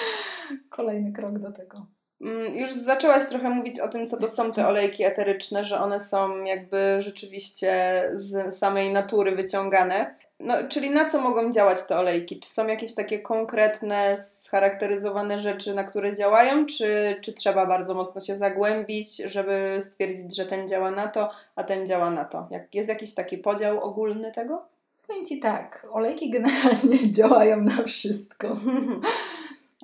kolejny 0.70 1.12
krok 1.12 1.38
do 1.38 1.52
tego. 1.52 1.86
Mm, 2.20 2.56
już 2.56 2.72
zaczęłaś 2.72 3.28
trochę 3.28 3.50
mówić 3.50 3.80
o 3.80 3.88
tym, 3.88 4.06
co 4.06 4.16
to 4.16 4.28
są 4.28 4.52
te 4.52 4.68
olejki 4.68 5.04
eteryczne, 5.04 5.64
że 5.64 5.78
one 5.78 6.00
są 6.00 6.44
jakby 6.44 6.96
rzeczywiście 6.98 8.02
z 8.14 8.54
samej 8.54 8.92
natury 8.92 9.36
wyciągane. 9.36 10.16
No, 10.40 10.54
czyli 10.68 10.90
na 10.90 11.10
co 11.10 11.20
mogą 11.20 11.52
działać 11.52 11.78
te 11.88 11.98
olejki? 11.98 12.40
Czy 12.40 12.48
są 12.48 12.66
jakieś 12.66 12.94
takie 12.94 13.18
konkretne, 13.18 14.16
scharakteryzowane 14.18 15.38
rzeczy, 15.38 15.74
na 15.74 15.84
które 15.84 16.16
działają, 16.16 16.66
czy, 16.66 17.16
czy 17.20 17.32
trzeba 17.32 17.66
bardzo 17.66 17.94
mocno 17.94 18.20
się 18.20 18.36
zagłębić, 18.36 19.16
żeby 19.16 19.78
stwierdzić, 19.80 20.36
że 20.36 20.46
ten 20.46 20.68
działa 20.68 20.90
na 20.90 21.08
to, 21.08 21.30
a 21.56 21.64
ten 21.64 21.86
działa 21.86 22.10
na 22.10 22.24
to? 22.24 22.48
Jak, 22.50 22.74
jest 22.74 22.88
jakiś 22.88 23.14
taki 23.14 23.38
podział 23.38 23.80
ogólny 23.80 24.32
tego? 24.32 24.66
Powiem 25.06 25.24
Ci 25.24 25.40
tak, 25.40 25.86
olejki 25.90 26.30
generalnie 26.30 27.12
działają 27.18 27.62
na 27.62 27.82
wszystko. 27.82 28.56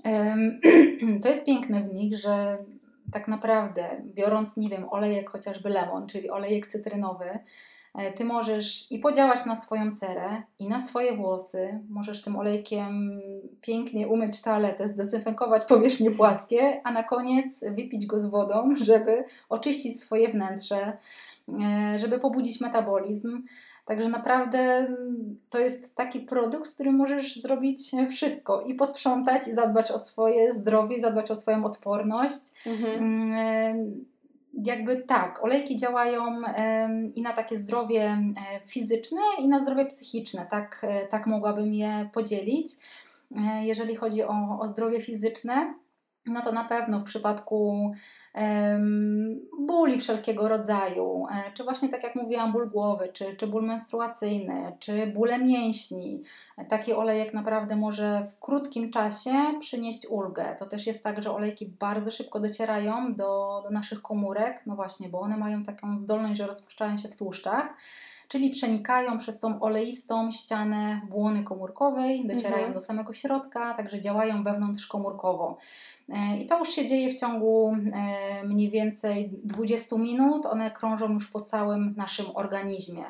to 1.23 1.29
jest 1.29 1.45
piękne 1.45 1.83
w 1.83 1.95
nich, 1.95 2.17
że 2.17 2.59
tak 3.13 3.29
naprawdę 3.29 4.03
biorąc, 4.05 4.57
nie 4.57 4.69
wiem, 4.69 4.89
olejek 4.91 5.31
chociażby 5.31 5.69
lemon, 5.69 6.07
czyli 6.07 6.31
olejek 6.31 6.67
cytrynowy, 6.67 7.39
ty 8.17 8.25
możesz 8.25 8.93
i 8.93 8.99
podziałać 8.99 9.47
na 9.47 9.57
swoją 9.57 9.95
cerę, 9.95 10.43
i 10.59 10.69
na 10.69 10.87
swoje 10.87 11.17
włosy. 11.17 11.81
Możesz 11.89 12.23
tym 12.23 12.37
olejkiem 12.37 13.21
pięknie 13.61 14.09
umyć 14.09 14.43
toaletę, 14.43 14.89
zdezynfekować 14.89 15.65
powierzchnie 15.65 16.11
płaskie, 16.11 16.81
a 16.85 16.93
na 16.93 17.03
koniec 17.03 17.65
wypić 17.77 18.07
go 18.07 18.21
z 18.21 18.27
wodą, 18.27 18.75
żeby 18.83 19.25
oczyścić 19.49 20.01
swoje 20.01 20.29
wnętrze, 20.29 20.97
e, 21.49 21.99
żeby 21.99 22.21
pobudzić 22.21 22.61
metabolizm. 22.61 23.43
Także 23.85 24.09
naprawdę 24.09 24.87
to 25.51 25.59
jest 25.59 25.95
taki 25.95 26.21
produkt, 26.21 26.67
z 26.67 26.75
którym 26.75 26.95
możesz 26.95 27.43
zrobić 27.43 27.91
wszystko 28.11 28.63
i 28.63 28.75
posprzątać, 28.75 29.49
i 29.49 29.55
zadbać 29.55 29.91
o 29.91 29.99
swoje 29.99 30.53
zdrowie, 30.53 31.01
zadbać 31.01 31.31
o 31.31 31.37
swoją 31.37 31.65
odporność. 31.65 32.67
Mhm. 32.67 34.05
Jakby 34.55 34.97
tak, 34.97 35.45
olejki 35.45 35.77
działają 35.77 36.43
i 37.15 37.23
na 37.23 37.33
takie 37.33 37.57
zdrowie 37.57 38.03
e, 38.03 38.35
fizyczne, 38.67 39.21
i 39.39 39.49
na 39.49 39.63
zdrowie 39.63 39.87
psychiczne. 39.87 40.47
Tak, 40.51 40.81
e, 40.83 41.07
tak 41.07 41.27
mogłabym 41.27 41.75
je 41.75 42.09
podzielić. 42.13 42.67
E, 43.37 43.65
jeżeli 43.65 43.97
chodzi 43.97 44.23
o, 44.23 44.59
o 44.61 44.67
zdrowie 44.67 45.01
fizyczne, 45.01 45.75
no 46.27 46.41
to 46.41 46.53
na 46.53 46.65
pewno 46.65 47.01
w 47.01 47.05
przypadku 47.05 47.93
bóli 49.59 50.01
wszelkiego 50.01 50.49
rodzaju, 50.49 51.27
e, 51.31 51.53
czy 51.53 51.65
właśnie 51.65 51.89
tak 51.89 52.03
jak 52.03 52.15
mówiłam, 52.15 52.53
ból 52.53 52.71
głowy, 52.71 53.09
czy, 53.13 53.37
czy 53.37 53.47
ból 53.47 53.65
menstruacyjny, 53.65 54.77
czy 54.79 55.07
bóle 55.07 55.39
mięśni. 55.39 56.23
Taki 56.69 56.93
olejek 56.93 57.35
naprawdę 57.35 57.77
może 57.77 58.27
w 58.31 58.41
krótkim 58.41 58.91
czasie 58.91 59.33
przynieść 59.61 60.07
ulgę. 60.07 60.57
To 60.59 60.67
też 60.67 60.87
jest 60.87 61.05
tak, 61.05 61.23
że 61.23 61.33
olejki 61.33 61.67
bardzo 61.67 62.11
szybko 62.11 62.41
docierają 62.41 63.15
do, 63.15 63.61
do 63.65 63.71
naszych 63.71 64.03
komórek, 64.03 64.63
no 64.67 64.77
właśnie, 64.77 65.09
bo 65.09 65.21
one 65.21 65.37
mają 65.37 65.65
taką 65.65 65.97
zdolność, 65.97 66.39
że 66.39 66.47
rozpuszczają 66.47 66.99
się 66.99 67.09
w 67.09 67.17
tłuszczach 67.17 67.75
czyli 68.33 68.51
przenikają 68.51 69.19
przez 69.19 69.41
tą 69.41 69.61
oleistą 69.61 70.31
ścianę 70.31 71.01
błony 71.09 71.45
komórkowej, 71.45 72.27
docierają 72.27 72.57
mhm. 72.57 72.75
do 72.75 72.81
samego 72.81 73.13
środka, 73.13 73.75
także 73.75 74.01
działają 74.01 74.45
wewnątrzkomórkowo. 74.45 75.59
E, 76.09 76.37
I 76.37 76.47
to 76.47 76.59
już 76.59 76.69
się 76.69 76.87
dzieje 76.87 77.11
w 77.11 77.21
ciągu 77.21 77.77
e, 77.93 78.45
mniej 78.45 78.71
więcej 78.71 79.31
20 79.45 79.97
minut. 79.97 80.47
One 80.47 80.71
krążą 80.71 81.13
już 81.13 81.31
po 81.31 81.41
całym 81.41 81.95
naszym 81.97 82.27
organizmie. 82.35 83.05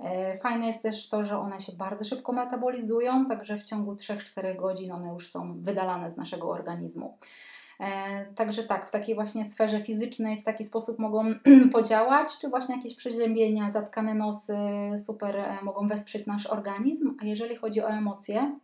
E, 0.00 0.36
fajne 0.36 0.66
jest 0.66 0.82
też 0.82 1.08
to, 1.08 1.24
że 1.24 1.38
one 1.38 1.60
się 1.60 1.72
bardzo 1.72 2.04
szybko 2.04 2.32
metabolizują, 2.32 3.26
także 3.26 3.58
w 3.58 3.62
ciągu 3.62 3.94
3-4 3.94 4.56
godzin 4.56 4.92
one 4.92 5.12
już 5.12 5.30
są 5.30 5.62
wydalane 5.62 6.10
z 6.10 6.16
naszego 6.16 6.50
organizmu. 6.50 7.18
Także 8.36 8.62
tak, 8.62 8.88
w 8.88 8.90
takiej 8.90 9.14
właśnie 9.14 9.44
sferze 9.44 9.80
fizycznej 9.80 10.40
w 10.40 10.44
taki 10.44 10.64
sposób 10.64 10.98
mogą 10.98 11.24
podziałać, 11.72 12.38
czy 12.40 12.48
właśnie 12.48 12.76
jakieś 12.76 12.94
przeziębienia, 12.94 13.70
zatkane 13.70 14.14
nosy 14.14 14.56
super 15.06 15.44
mogą 15.62 15.86
wesprzeć 15.86 16.26
nasz 16.26 16.46
organizm. 16.46 17.16
A 17.22 17.24
jeżeli 17.24 17.56
chodzi 17.56 17.82
o 17.82 17.90
emocje, 17.90 18.58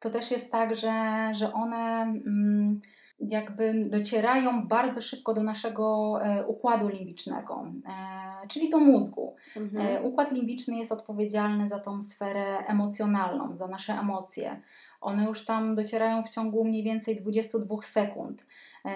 to 0.00 0.10
też 0.10 0.30
jest 0.30 0.52
tak, 0.52 0.76
że, 0.76 1.28
że 1.34 1.52
one 1.52 2.02
mm, 2.02 2.80
jakby 3.20 3.84
docierają 3.88 4.66
bardzo 4.66 5.00
szybko 5.00 5.34
do 5.34 5.42
naszego 5.42 6.16
e, 6.22 6.46
układu 6.46 6.88
limbicznego, 6.88 7.66
e, 7.86 8.48
czyli 8.48 8.70
do 8.70 8.78
mózgu. 8.78 9.36
Mhm. 9.56 9.86
E, 9.86 10.02
układ 10.02 10.32
limbiczny 10.32 10.76
jest 10.76 10.92
odpowiedzialny 10.92 11.68
za 11.68 11.78
tą 11.78 12.02
sferę 12.02 12.58
emocjonalną, 12.66 13.56
za 13.56 13.68
nasze 13.68 13.92
emocje. 13.92 14.62
One 15.00 15.24
już 15.24 15.44
tam 15.44 15.76
docierają 15.76 16.22
w 16.22 16.28
ciągu 16.28 16.64
mniej 16.64 16.82
więcej 16.82 17.16
22 17.16 17.82
sekund. 17.82 18.46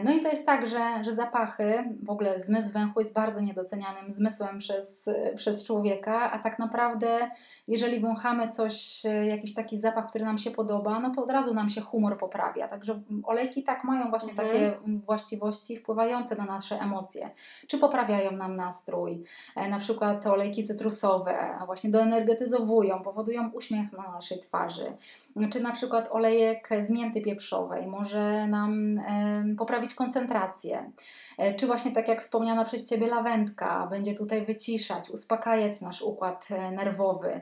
No 0.04 0.12
i 0.12 0.22
to 0.22 0.28
jest 0.28 0.46
tak, 0.46 0.68
że, 0.68 1.04
że 1.04 1.14
zapachy, 1.14 1.84
w 2.02 2.10
ogóle 2.10 2.40
zmysł 2.40 2.72
węchu 2.72 3.00
jest 3.00 3.14
bardzo 3.14 3.40
niedocenianym 3.40 4.10
zmysłem 4.12 4.58
przez, 4.58 5.08
przez 5.36 5.66
człowieka, 5.66 6.32
a 6.32 6.38
tak 6.38 6.58
naprawdę 6.58 7.30
jeżeli 7.70 8.00
wąchamy 8.00 8.48
coś, 8.48 9.06
e, 9.06 9.26
jakiś 9.26 9.54
taki 9.54 9.80
zapach, 9.80 10.06
który 10.06 10.24
nam 10.24 10.38
się 10.38 10.50
podoba, 10.50 11.00
no 11.00 11.10
to 11.14 11.24
od 11.24 11.30
razu 11.30 11.54
nam 11.54 11.68
się 11.68 11.80
humor 11.80 12.18
poprawia. 12.18 12.68
Także 12.68 13.00
olejki 13.22 13.62
tak 13.62 13.84
mają 13.84 14.10
właśnie 14.10 14.30
mhm. 14.30 14.48
takie 14.48 14.72
właściwości 15.06 15.76
wpływające 15.76 16.36
na 16.36 16.44
nasze 16.44 16.80
emocje. 16.80 17.30
Czy 17.66 17.78
poprawiają 17.78 18.32
nam 18.32 18.56
nastrój, 18.56 19.22
e, 19.56 19.68
na 19.68 19.78
przykład 19.78 20.26
olejki 20.26 20.64
cytrusowe 20.64 21.58
właśnie 21.66 21.90
doenergetyzowują, 21.90 23.02
powodują 23.02 23.50
uśmiech 23.50 23.92
na 23.92 24.12
naszej 24.12 24.38
twarzy. 24.38 24.96
Czy 25.50 25.60
na 25.60 25.72
przykład 25.72 26.08
olejek 26.12 26.68
z 26.86 26.90
mięty 26.90 27.20
pieprzowej 27.20 27.86
może 27.86 28.46
nam 28.46 29.00
poprawić 29.58 29.94
koncentrację. 29.94 30.90
E, 31.38 31.54
czy 31.54 31.66
właśnie 31.66 31.92
tak 31.92 32.08
jak 32.08 32.20
wspomniana 32.20 32.64
przez 32.64 32.88
Ciebie 32.88 33.06
lawendka 33.06 33.86
będzie 33.86 34.14
tutaj 34.14 34.46
wyciszać, 34.46 35.10
uspokajać 35.10 35.80
nasz 35.80 36.02
układ 36.02 36.48
e, 36.50 36.70
nerwowy. 36.70 37.40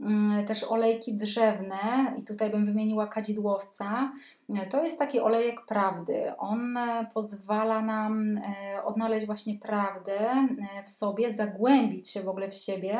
Mm, 0.00 0.46
też 0.46 0.64
olejki 0.64 1.14
drzewne, 1.14 1.78
i 2.18 2.24
tutaj 2.24 2.50
bym 2.50 2.66
wymieniła 2.66 3.06
kadzidłowca. 3.06 4.12
E, 4.48 4.66
to 4.66 4.84
jest 4.84 4.98
taki 4.98 5.20
olejek 5.20 5.66
prawdy. 5.66 6.36
On 6.38 6.78
pozwala 7.14 7.82
nam 7.82 8.40
odnaleźć 8.84 9.26
właśnie 9.26 9.58
prawdę 9.58 10.48
w 10.84 10.88
sobie, 10.88 11.34
zagłębić 11.34 12.10
się 12.10 12.22
w 12.22 12.28
ogóle 12.28 12.50
w 12.50 12.54
siebie. 12.54 12.98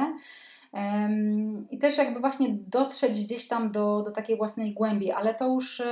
I 1.70 1.78
też 1.78 1.98
jakby 1.98 2.20
właśnie 2.20 2.48
dotrzeć 2.50 3.24
gdzieś 3.24 3.48
tam 3.48 3.72
do, 3.72 4.02
do 4.02 4.10
takiej 4.10 4.36
własnej 4.36 4.72
głębi, 4.72 5.12
ale 5.12 5.34
to 5.34 5.48
już 5.48 5.82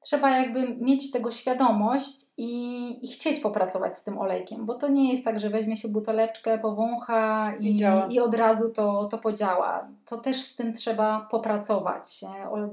trzeba 0.00 0.30
jakby 0.38 0.76
mieć 0.76 1.10
tego 1.10 1.30
świadomość 1.30 2.26
i, 2.36 3.04
i, 3.04 3.08
chcieć 3.08 3.40
popracować 3.40 3.98
z 3.98 4.02
tym 4.02 4.18
olejkiem, 4.18 4.66
bo 4.66 4.74
to 4.74 4.88
nie 4.88 5.12
jest 5.12 5.24
tak, 5.24 5.40
że 5.40 5.50
weźmie 5.50 5.76
się 5.76 5.88
buteleczkę, 5.88 6.58
powącha 6.58 7.52
i, 7.58 7.66
I, 7.66 8.14
i, 8.14 8.20
od 8.20 8.34
razu 8.34 8.68
to, 8.68 9.04
to 9.04 9.18
podziała. 9.18 9.88
To 10.06 10.18
też 10.18 10.42
z 10.42 10.56
tym 10.56 10.74
trzeba 10.74 11.28
popracować. 11.30 12.20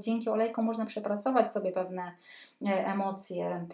Dzięki 0.00 0.28
olejkom 0.28 0.64
można 0.64 0.86
przepracować 0.86 1.52
sobie 1.52 1.72
pewne 1.72 2.12
e, 2.66 2.86
emocje. 2.86 3.66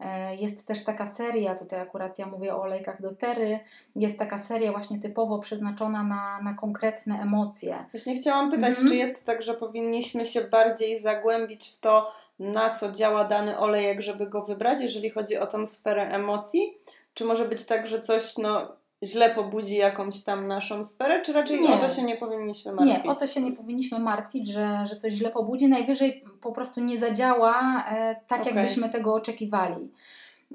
E, 0.00 0.36
jest 0.36 0.66
też 0.66 0.84
taka 0.84 1.14
seria, 1.14 1.54
tutaj 1.54 1.80
akurat 1.80 2.18
ja 2.18 2.26
mówię 2.26 2.54
o 2.54 2.62
olejkach 2.62 3.02
do 3.02 3.14
tery, 3.14 3.60
jest 3.96 4.18
taka 4.18 4.38
seria 4.38 4.72
właśnie 4.72 4.98
typowo 4.98 5.38
przeznaczona 5.38 6.04
na, 6.04 6.42
na 6.42 6.54
konkretne 6.54 7.20
emocje. 7.20 7.84
Właśnie 7.92 8.16
chciałam 8.16 8.50
pytać, 8.50 8.70
mm 8.70 8.82
-hmm. 8.82 8.88
czy 8.88 8.96
jest 8.96 9.26
tak, 9.26 9.42
że 9.42 9.54
powinniśmy 9.54 10.26
się 10.26 10.40
bardziej 10.40 10.98
zagłębić 10.98 11.68
w 11.68 11.80
to, 11.80 12.12
na 12.42 12.70
co 12.70 12.92
działa 12.92 13.24
dany 13.24 13.58
olejek, 13.58 14.00
żeby 14.00 14.26
go 14.26 14.42
wybrać, 14.42 14.80
jeżeli 14.80 15.10
chodzi 15.10 15.36
o 15.36 15.46
tą 15.46 15.66
sferę 15.66 16.08
emocji? 16.08 16.78
Czy 17.14 17.24
może 17.24 17.44
być 17.44 17.66
tak, 17.66 17.86
że 17.86 18.00
coś 18.00 18.38
no, 18.38 18.68
źle 19.02 19.34
pobudzi 19.34 19.76
jakąś 19.76 20.24
tam 20.24 20.46
naszą 20.46 20.84
sferę, 20.84 21.22
czy 21.22 21.32
raczej 21.32 21.60
nie. 21.60 21.74
o 21.74 21.78
to 21.78 21.88
się 21.88 22.02
nie 22.02 22.16
powinniśmy 22.16 22.72
martwić? 22.72 23.04
Nie, 23.04 23.10
o 23.10 23.14
to 23.14 23.26
się 23.26 23.40
nie 23.40 23.52
powinniśmy 23.52 23.98
martwić, 23.98 24.48
że, 24.48 24.84
że 24.90 24.96
coś 24.96 25.12
źle 25.12 25.30
pobudzi. 25.30 25.68
Najwyżej 25.68 26.24
po 26.40 26.52
prostu 26.52 26.80
nie 26.80 26.98
zadziała 26.98 27.84
e, 27.90 28.16
tak, 28.26 28.40
okay. 28.40 28.54
jakbyśmy 28.54 28.88
tego 28.88 29.14
oczekiwali. 29.14 29.92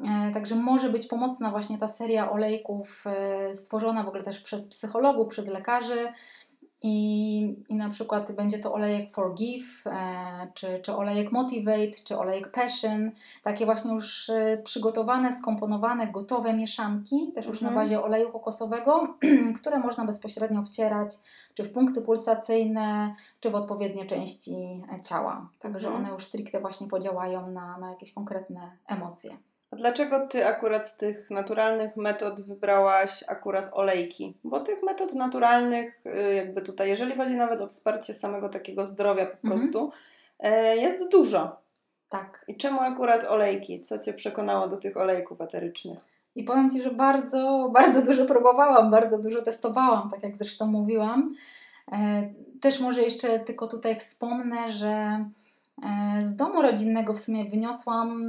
E, 0.06 0.32
także 0.34 0.56
może 0.56 0.90
być 0.90 1.08
pomocna 1.08 1.52
właśnie 1.52 1.78
ta 1.78 1.88
seria 1.88 2.32
olejków 2.32 3.04
e, 3.08 3.56
stworzona 3.56 4.04
w 4.04 4.08
ogóle 4.08 4.24
też 4.24 4.40
przez 4.40 4.68
psychologów, 4.68 5.28
przez 5.28 5.48
lekarzy, 5.48 6.08
i, 6.82 7.64
I 7.70 7.76
na 7.76 7.90
przykład 7.90 8.32
będzie 8.32 8.60
to 8.60 8.74
olejek 8.74 9.12
Forgive, 9.12 9.84
e, 9.86 10.52
czy, 10.54 10.80
czy 10.80 10.96
olejek 10.96 11.32
Motivate, 11.32 11.92
czy 12.04 12.18
olejek 12.18 12.52
Passion. 12.52 13.12
Takie 13.44 13.66
właśnie 13.66 13.94
już 13.94 14.30
e, 14.30 14.62
przygotowane, 14.64 15.34
skomponowane, 15.34 16.12
gotowe 16.12 16.54
mieszanki, 16.54 17.32
też 17.36 17.46
już 17.46 17.58
mhm. 17.58 17.76
na 17.76 17.82
bazie 17.82 18.04
oleju 18.04 18.32
kokosowego, 18.32 19.18
które 19.62 19.80
można 19.80 20.06
bezpośrednio 20.06 20.64
wcierać, 20.64 21.14
czy 21.54 21.64
w 21.64 21.74
punkty 21.74 22.02
pulsacyjne, 22.02 23.16
czy 23.40 23.50
w 23.50 23.56
odpowiednie 23.56 24.06
części 24.06 24.84
ciała. 25.04 25.50
Także 25.60 25.88
mhm. 25.88 26.06
one 26.06 26.14
już 26.14 26.26
stricte 26.26 26.62
właśnie 26.62 26.88
podziałają 26.88 27.52
na, 27.52 27.78
na 27.78 27.90
jakieś 27.90 28.14
konkretne 28.14 28.72
emocje. 28.88 29.38
A 29.72 29.76
dlaczego 29.76 30.28
ty 30.28 30.48
akurat 30.48 30.88
z 30.88 30.98
tych 30.98 31.30
naturalnych 31.30 31.98
metod 31.98 32.42
wybrałaś 32.42 33.24
akurat 33.28 33.70
olejki? 33.74 34.34
Bo 34.44 34.60
tych 34.60 34.84
metod 34.84 35.14
naturalnych, 35.14 36.02
y, 36.06 36.34
jakby 36.34 36.62
tutaj, 36.62 36.90
jeżeli 36.90 37.16
chodzi 37.16 37.36
nawet 37.36 37.62
o 37.62 37.68
wsparcie 37.68 38.14
samego 38.14 38.50
takiego 38.50 38.86
zdrowia 38.86 39.26
po 39.26 39.34
mhm. 39.34 39.50
prostu, 39.50 39.92
e, 40.40 40.78
jest 40.78 41.10
dużo. 41.10 41.56
Tak. 42.10 42.46
I 42.48 42.56
czemu 42.56 42.82
akurat 42.82 43.24
olejki? 43.24 43.82
Co 43.82 44.00
cię 44.00 44.14
przekonało 44.14 44.68
do 44.68 44.78
tych 44.78 44.98
olejków 44.98 45.42
eterycznych? 45.42 46.00
I 46.36 46.44
powiem 46.44 46.70
ci, 46.70 46.82
że 46.82 46.92
bardzo, 46.92 47.70
bardzo 47.74 48.02
dużo 48.02 48.26
próbowałam, 48.26 48.92
bardzo 48.92 49.18
dużo 49.18 49.42
testowałam, 49.42 50.10
tak 50.10 50.24
jak 50.24 50.38
zresztą 50.38 50.66
mówiłam. 50.66 51.36
E, 51.92 52.30
też 52.62 52.80
może 52.80 53.02
jeszcze 53.02 53.40
tylko 53.40 53.68
tutaj 53.68 53.96
wspomnę, 53.96 54.72
że 54.72 55.26
e, 55.84 56.26
z 56.26 56.36
domu 56.36 56.62
rodzinnego 56.62 57.14
w 57.14 57.20
sumie 57.20 57.46
wyniosłam 57.46 58.22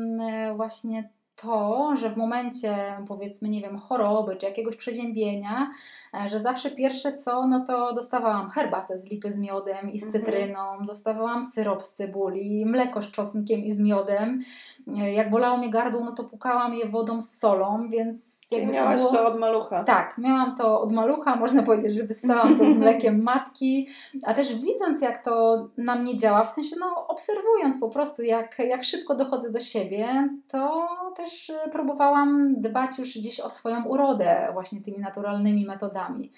właśnie 0.56 1.08
to, 1.42 1.92
że 1.96 2.10
w 2.10 2.16
momencie 2.16 2.76
powiedzmy, 3.08 3.48
nie 3.48 3.60
wiem, 3.60 3.78
choroby 3.78 4.36
czy 4.36 4.46
jakiegoś 4.46 4.76
przeziębienia, 4.76 5.70
e, 6.14 6.30
że 6.30 6.40
zawsze 6.40 6.70
pierwsze 6.70 7.18
co, 7.18 7.46
no 7.46 7.64
to 7.66 7.92
dostawałam 7.92 8.50
herbatę 8.50 8.98
z 8.98 9.10
lipy 9.10 9.32
z 9.32 9.38
miodem 9.38 9.90
i 9.90 9.98
z 9.98 10.04
mhm. 10.04 10.24
cytryną, 10.24 10.84
dostawałam 10.86 11.42
syrop 11.42 11.82
z 11.82 11.94
cebuli, 11.94 12.66
mleko 12.66 13.02
z 13.02 13.10
czosnkiem 13.10 13.60
i 13.60 13.72
z 13.72 13.80
miodem. 13.80 14.42
E, 14.88 15.12
jak 15.12 15.30
bolało 15.30 15.58
mnie 15.58 15.70
gardło, 15.70 16.04
no 16.04 16.12
to 16.12 16.24
pukałam 16.24 16.74
je 16.74 16.88
wodą 16.88 17.20
z 17.20 17.30
solą, 17.30 17.88
więc 17.88 18.37
Czyli 18.52 18.66
miałaś 18.66 19.00
to, 19.02 19.10
było... 19.10 19.22
to, 19.22 19.28
od 19.28 19.38
malucha. 19.38 19.84
Tak, 19.84 20.18
miałam 20.18 20.54
to 20.56 20.80
od 20.80 20.92
malucha, 20.92 21.36
można 21.44 21.62
powiedzieć, 21.62 21.92
że 21.92 22.04
wyssałam 22.04 22.58
to 22.58 22.64
z 22.64 22.68
mlekiem 22.68 23.22
matki, 23.32 23.88
a 24.26 24.34
też 24.34 24.54
widząc 24.54 25.02
jak 25.02 25.24
to 25.24 25.66
na 25.76 25.94
mnie 25.94 26.16
działa, 26.16 26.44
w 26.44 26.48
sensie 26.48 26.76
no 26.80 27.06
obserwując 27.08 27.80
po 27.80 27.88
prostu 27.88 28.22
jak, 28.22 28.58
jak 28.58 28.84
szybko 28.84 29.14
dochodzę 29.14 29.50
do 29.50 29.60
siebie, 29.60 30.28
to 30.48 30.88
też 31.16 31.50
e, 31.50 31.68
próbowałam 31.72 32.54
dbać 32.60 32.98
już 32.98 33.18
gdzieś 33.18 33.40
o 33.40 33.50
swoją 33.50 33.84
urodę 33.84 34.48
właśnie 34.52 34.80
tymi 34.80 34.98
naturalnymi 34.98 35.66
metodami. 35.66 36.32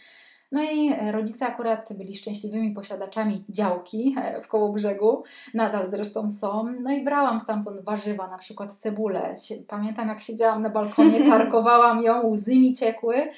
No 0.52 0.62
i 0.62 0.92
e, 0.92 1.12
rodzice 1.12 1.46
akurat 1.46 1.92
byli 1.92 2.16
szczęśliwymi 2.16 2.70
posiadaczami 2.70 3.44
działki 3.48 4.14
e, 4.18 4.40
w 4.40 4.48
koło 4.48 4.72
brzegu, 4.72 5.22
nadal 5.54 5.90
zresztą 5.90 6.30
są. 6.30 6.66
No 6.82 6.92
i 6.92 7.04
brałam 7.04 7.40
stamtąd 7.40 7.84
warzywa, 7.84 8.28
na 8.28 8.38
przykład 8.38 8.72
cebulę. 8.72 9.34
Pamiętam 9.68 10.08
jak 10.08 10.20
siedziałam 10.20 10.62
na 10.62 10.70
balkonie, 10.70 11.24
tarkowałam 11.30 12.02
ją, 12.02 12.26
łzy 12.26 12.58
mi 12.58 12.72
ciekły. 12.72 13.28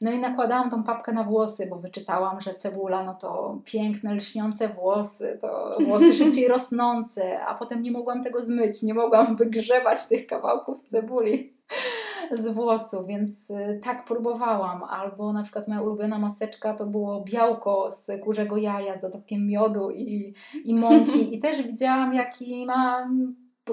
No 0.00 0.10
i 0.12 0.18
nakładałam 0.18 0.70
tą 0.70 0.82
papkę 0.82 1.12
na 1.12 1.24
włosy, 1.24 1.66
bo 1.66 1.76
wyczytałam, 1.76 2.40
że 2.40 2.54
cebula 2.54 3.04
no 3.04 3.14
to 3.14 3.58
piękne, 3.64 4.14
lśniące 4.14 4.68
włosy, 4.68 5.38
to 5.40 5.78
włosy 5.86 6.14
szybciej 6.24 6.48
rosnące, 6.48 7.40
a 7.40 7.54
potem 7.54 7.82
nie 7.82 7.92
mogłam 7.92 8.22
tego 8.22 8.40
zmyć, 8.40 8.82
nie 8.82 8.94
mogłam 8.94 9.36
wygrzebać 9.36 10.06
tych 10.06 10.26
kawałków 10.26 10.80
cebuli 10.80 11.52
z 12.32 12.48
włosów, 12.48 13.06
więc 13.06 13.50
y, 13.50 13.80
tak 13.84 14.04
próbowałam. 14.04 14.82
Albo 14.84 15.32
na 15.32 15.42
przykład 15.42 15.68
moja 15.68 15.80
ulubiona 15.80 16.18
maseczka 16.18 16.74
to 16.74 16.86
było 16.86 17.24
białko 17.24 17.90
z 17.90 18.06
kurzego 18.24 18.56
jaja 18.56 18.98
z 18.98 19.00
dodatkiem 19.00 19.46
miodu 19.46 19.90
i, 19.90 20.34
i 20.64 20.74
mąki. 20.74 21.26
I 21.34 21.38
też 21.38 21.62
widziałam, 21.62 22.14
jaki 22.14 22.66
ma 22.66 23.08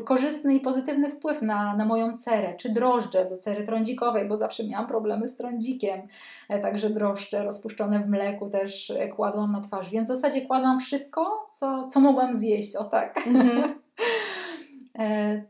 korzystny 0.01 0.55
i 0.55 0.59
pozytywny 0.59 1.09
wpływ 1.09 1.41
na, 1.41 1.75
na 1.75 1.85
moją 1.85 2.17
cerę, 2.17 2.55
czy 2.57 2.69
drożdże 2.69 3.25
do 3.25 3.37
cery 3.37 3.63
trądzikowej, 3.63 4.27
bo 4.27 4.37
zawsze 4.37 4.67
miałam 4.67 4.87
problemy 4.87 5.27
z 5.27 5.35
trądzikiem, 5.35 6.01
e, 6.49 6.59
także 6.59 6.89
drożdże 6.89 7.43
rozpuszczone 7.43 7.99
w 7.99 8.09
mleku 8.09 8.49
też 8.49 8.91
e, 8.91 9.07
kładłam 9.07 9.51
na 9.51 9.61
twarz, 9.61 9.89
więc 9.89 10.09
w 10.09 10.15
zasadzie 10.15 10.41
kładłam 10.41 10.79
wszystko, 10.79 11.47
co, 11.51 11.87
co 11.87 11.99
mogłam 11.99 12.39
zjeść, 12.39 12.75
o 12.75 12.83
tak. 12.83 13.27
Mm-hmm. 13.27 13.63
E, 13.63 13.73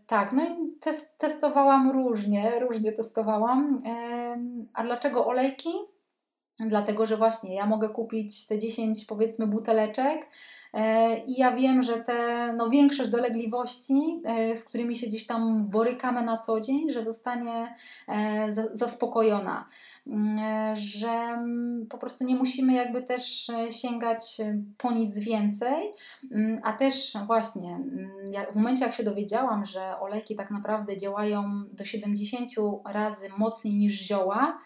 tak, 0.07 0.33
no 0.33 0.43
i 0.43 0.79
test, 0.79 1.17
testowałam 1.17 1.91
różnie, 1.91 2.59
różnie 2.59 2.91
testowałam. 2.91 3.79
E, 3.85 4.37
a 4.73 4.83
dlaczego 4.83 5.27
olejki? 5.27 5.69
Dlatego, 6.59 7.05
że 7.05 7.17
właśnie 7.17 7.55
ja 7.55 7.65
mogę 7.65 7.89
kupić 7.89 8.47
te 8.47 8.59
10 8.59 9.05
powiedzmy 9.05 9.47
buteleczek 9.47 10.29
e, 10.73 11.17
i 11.17 11.39
ja 11.39 11.51
wiem, 11.51 11.83
że 11.83 11.97
te 11.97 12.53
no, 12.57 12.69
większość 12.69 13.09
dolegliwości, 13.09 14.21
e, 14.25 14.55
z 14.55 14.63
którymi 14.63 14.95
się 14.95 15.07
gdzieś 15.07 15.25
tam 15.25 15.69
borykamy 15.69 16.21
na 16.21 16.37
co 16.37 16.59
dzień, 16.59 16.91
że 16.91 17.03
zostanie 17.03 17.75
e, 18.07 18.53
zaspokojona. 18.73 19.67
Mm, 20.07 20.75
że 20.75 21.09
mm, 21.09 21.87
po 21.89 21.97
prostu 21.97 22.25
nie 22.25 22.35
musimy 22.35 22.73
jakby 22.73 23.01
też 23.01 23.51
sięgać 23.69 24.37
po 24.77 24.91
nic 24.91 25.19
więcej, 25.19 25.91
mm, 26.31 26.59
a 26.63 26.73
też 26.73 27.13
właśnie 27.27 27.79
w 28.51 28.55
momencie 28.55 28.85
jak 28.85 28.93
się 28.93 29.03
dowiedziałam, 29.03 29.65
że 29.65 29.99
olejki 29.99 30.35
tak 30.35 30.51
naprawdę 30.51 30.97
działają 30.97 31.63
do 31.71 31.85
70 31.85 32.51
razy 32.85 33.29
mocniej 33.37 33.73
niż 33.73 33.93
zioła, 33.93 34.59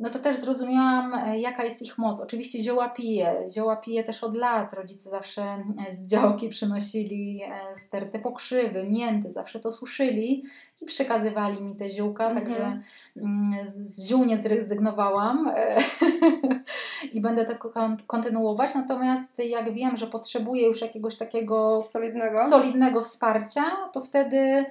no 0.00 0.10
to 0.10 0.18
też 0.18 0.36
zrozumiałam, 0.36 1.14
e, 1.14 1.40
jaka 1.40 1.64
jest 1.64 1.82
ich 1.82 1.98
moc. 1.98 2.20
Oczywiście 2.20 2.62
zioła 2.62 2.88
piję, 2.88 3.46
zioła 3.54 3.76
piję 3.76 4.04
też 4.04 4.24
od 4.24 4.36
lat. 4.36 4.72
Rodzice 4.72 5.10
zawsze 5.10 5.64
z 5.88 6.06
działki 6.10 6.48
przynosili 6.48 7.40
sterty 7.76 8.18
pokrzywy, 8.18 8.84
mięty, 8.84 9.32
zawsze 9.32 9.60
to 9.60 9.72
suszyli 9.72 10.44
i 10.84 10.86
przekazywali 10.86 11.62
mi 11.62 11.76
te 11.76 11.90
ziółka, 11.90 12.28
mhm. 12.28 12.46
także 12.46 12.80
mm, 13.16 13.66
z 13.66 14.06
ziół 14.08 14.24
nie 14.24 14.38
zrezygnowałam 14.38 15.50
i 17.12 17.20
będę 17.20 17.44
to 17.44 17.70
kontynuować. 18.06 18.74
Natomiast 18.74 19.38
jak 19.38 19.72
wiem, 19.72 19.96
że 19.96 20.06
potrzebuję 20.06 20.66
już 20.66 20.80
jakiegoś 20.80 21.16
takiego 21.16 21.82
solidnego, 21.82 22.48
solidnego 22.50 23.00
wsparcia, 23.00 23.62
to 23.92 24.00
wtedy 24.00 24.66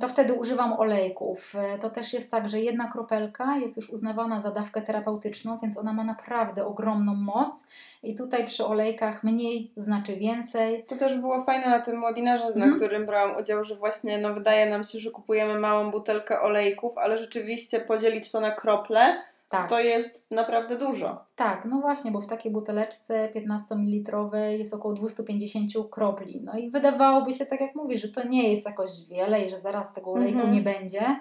to 0.00 0.08
wtedy 0.08 0.32
używam 0.32 0.72
olejków. 0.72 1.54
To 1.80 1.90
też 1.90 2.12
jest 2.12 2.30
tak, 2.30 2.48
że 2.48 2.60
jedna 2.60 2.88
kropelka 2.88 3.56
jest 3.56 3.76
już 3.76 3.90
uznawana 3.90 4.40
za 4.40 4.50
dawkę 4.50 4.82
terapeutyczną, 4.82 5.58
więc 5.62 5.78
ona 5.78 5.92
ma 5.92 6.04
naprawdę 6.04 6.66
ogromną 6.66 7.14
moc 7.14 7.66
i 8.02 8.14
tutaj 8.14 8.46
przy 8.46 8.66
olejkach 8.66 9.24
mniej 9.24 9.72
znaczy 9.76 10.16
więcej. 10.16 10.84
To 10.84 10.96
też 10.96 11.18
było 11.18 11.40
fajne 11.40 11.68
na 11.68 11.80
tym 11.80 12.00
webinarze, 12.00 12.44
mm. 12.44 12.58
na 12.58 12.64
mhm. 12.64 12.80
którym 12.80 13.06
brałam 13.06 13.36
udział, 13.36 13.64
że 13.64 13.76
właśnie 13.76 14.18
no, 14.18 14.34
wydaje 14.34 14.70
nam 14.70 14.84
się, 14.84 14.98
że 14.98 15.10
kupujemy 15.10 15.31
małą 15.58 15.90
butelkę 15.90 16.40
olejków, 16.40 16.98
ale 16.98 17.18
rzeczywiście 17.18 17.80
podzielić 17.80 18.30
to 18.32 18.40
na 18.40 18.50
krople, 18.50 19.22
tak. 19.48 19.68
to 19.68 19.80
jest 19.80 20.30
naprawdę 20.30 20.76
dużo. 20.76 21.24
Tak, 21.36 21.64
no 21.64 21.80
właśnie, 21.80 22.10
bo 22.10 22.20
w 22.20 22.26
takiej 22.26 22.52
buteleczce 22.52 23.28
15 23.28 23.74
ml 23.74 24.36
jest 24.58 24.74
około 24.74 24.94
250 24.94 25.72
kropli. 25.90 26.42
No 26.44 26.58
i 26.58 26.70
wydawałoby 26.70 27.32
się, 27.32 27.46
tak 27.46 27.60
jak 27.60 27.74
mówisz, 27.74 28.02
że 28.02 28.08
to 28.08 28.28
nie 28.28 28.50
jest 28.50 28.66
jakoś 28.66 28.90
wiele 29.08 29.44
i 29.44 29.50
że 29.50 29.60
zaraz 29.60 29.94
tego 29.94 30.12
olejku 30.12 30.38
-hmm. 30.38 30.52
nie 30.52 30.62
będzie, 30.62 31.16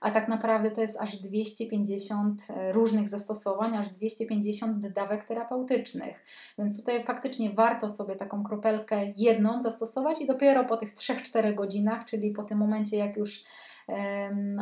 a 0.00 0.10
tak 0.10 0.28
naprawdę 0.28 0.70
to 0.70 0.80
jest 0.80 1.00
aż 1.00 1.16
250 1.16 2.46
e, 2.50 2.72
różnych 2.72 3.08
zastosowań, 3.08 3.76
aż 3.76 3.88
250 3.88 4.88
dawek 4.88 5.24
terapeutycznych. 5.24 6.24
Więc 6.58 6.78
tutaj 6.78 7.04
faktycznie 7.04 7.50
warto 7.50 7.88
sobie 7.88 8.16
taką 8.16 8.44
kropelkę 8.44 9.12
jedną 9.16 9.60
zastosować 9.60 10.20
i 10.20 10.26
dopiero 10.26 10.64
po 10.64 10.76
tych 10.76 10.94
3-4 10.94 11.54
godzinach, 11.54 12.04
czyli 12.04 12.32
po 12.32 12.42
tym 12.42 12.58
momencie, 12.58 12.96
jak 12.96 13.16
już 13.16 13.44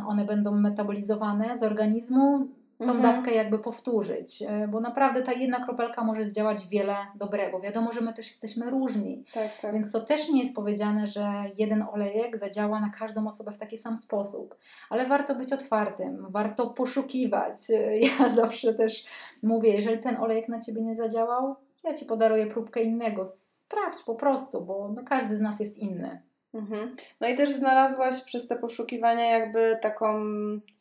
one 0.07 0.25
będą 0.25 0.55
metabolizowane 0.55 1.57
z 1.59 1.63
organizmu, 1.63 2.39
tą 2.85 2.91
mhm. 2.91 3.01
dawkę 3.01 3.31
jakby 3.33 3.59
powtórzyć, 3.59 4.41
e, 4.41 4.67
bo 4.67 4.79
naprawdę 4.79 5.21
ta 5.21 5.33
jedna 5.33 5.65
kropelka 5.65 6.03
może 6.03 6.25
zdziałać 6.25 6.67
wiele 6.67 6.95
dobrego. 7.15 7.59
Wiadomo, 7.59 7.93
że 7.93 8.01
my 8.01 8.13
też 8.13 8.27
jesteśmy 8.27 8.69
różni, 8.69 9.23
tak, 9.33 9.61
tak. 9.61 9.73
więc 9.73 9.91
to 9.91 9.99
też 10.01 10.29
nie 10.29 10.39
jest 10.41 10.55
powiedziane, 10.55 11.07
że 11.07 11.31
jeden 11.57 11.85
olejek 11.93 12.37
zadziała 12.37 12.79
na 12.79 12.89
każdą 12.89 13.27
osobę 13.27 13.51
w 13.51 13.57
taki 13.57 13.77
sam 13.77 13.97
sposób, 13.97 14.55
ale 14.89 15.07
warto 15.07 15.35
być 15.35 15.53
otwartym, 15.53 16.25
warto 16.29 16.69
poszukiwać. 16.69 17.55
E, 17.69 17.99
ja 18.19 18.29
zawsze 18.35 18.73
też 18.73 19.05
mówię, 19.43 19.69
jeżeli 19.73 19.97
ten 19.97 20.17
olejek 20.17 20.47
na 20.47 20.61
Ciebie 20.61 20.81
nie 20.81 20.95
zadziałał, 20.95 21.55
ja 21.83 21.93
Ci 21.93 22.05
podaruję 22.05 22.47
próbkę 22.47 22.83
innego, 22.83 23.25
sprawdź 23.25 24.03
po 24.03 24.15
prostu, 24.15 24.61
bo 24.61 24.91
no 24.95 25.01
każdy 25.05 25.35
z 25.35 25.39
nas 25.39 25.59
jest 25.59 25.77
inny. 25.77 26.21
Mhm. 26.53 26.95
No 27.21 27.27
i 27.27 27.35
też 27.35 27.51
znalazłaś 27.51 28.23
przez 28.23 28.47
te 28.47 28.55
poszukiwania 28.55 29.25
jakby 29.25 29.77
taką 29.81 30.23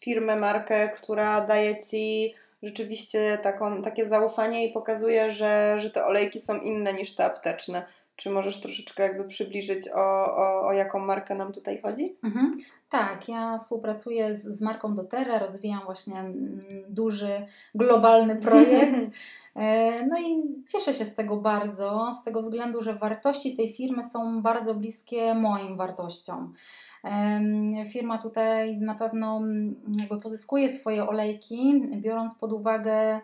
firmę, 0.00 0.36
markę, 0.36 0.88
która 0.88 1.40
daje 1.40 1.78
Ci 1.78 2.34
rzeczywiście 2.62 3.38
taką, 3.42 3.82
takie 3.82 4.06
zaufanie 4.06 4.66
i 4.66 4.72
pokazuje, 4.72 5.32
że, 5.32 5.74
że 5.78 5.90
te 5.90 6.04
olejki 6.04 6.40
są 6.40 6.60
inne 6.60 6.94
niż 6.94 7.14
te 7.14 7.24
apteczne. 7.24 7.86
Czy 8.16 8.30
możesz 8.30 8.60
troszeczkę 8.60 9.02
jakby 9.02 9.24
przybliżyć 9.24 9.88
o, 9.94 10.36
o, 10.36 10.66
o 10.66 10.72
jaką 10.72 10.98
markę 10.98 11.34
nam 11.34 11.52
tutaj 11.52 11.80
chodzi? 11.82 12.16
Mhm. 12.24 12.50
Tak, 12.88 13.28
ja 13.28 13.58
współpracuję 13.58 14.36
z, 14.36 14.42
z 14.42 14.62
marką 14.62 14.94
doTERRA, 14.94 15.38
rozwijam 15.38 15.80
właśnie 15.84 16.20
mm, 16.20 16.60
duży, 16.88 17.46
globalny 17.74 18.36
projekt. 18.36 18.98
E, 19.54 20.06
no 20.06 20.18
i 20.20 20.42
cieszę 20.72 20.94
się 20.94 21.04
z 21.04 21.14
tego 21.14 21.36
bardzo, 21.36 22.12
z 22.20 22.24
tego 22.24 22.40
względu, 22.40 22.82
że 22.82 22.94
wartości 22.94 23.56
tej 23.56 23.72
firmy 23.72 24.02
są 24.02 24.42
bardzo 24.42 24.74
bliskie 24.74 25.34
moim 25.34 25.76
wartościom. 25.76 26.54
Firma 27.92 28.18
tutaj 28.18 28.76
na 28.76 28.94
pewno 28.94 29.36
mm, 29.36 29.76
jakby 30.00 30.20
pozyskuje 30.20 30.68
swoje 30.68 31.08
olejki, 31.08 31.82
biorąc 31.96 32.34
pod 32.34 32.52
uwagę 32.52 33.20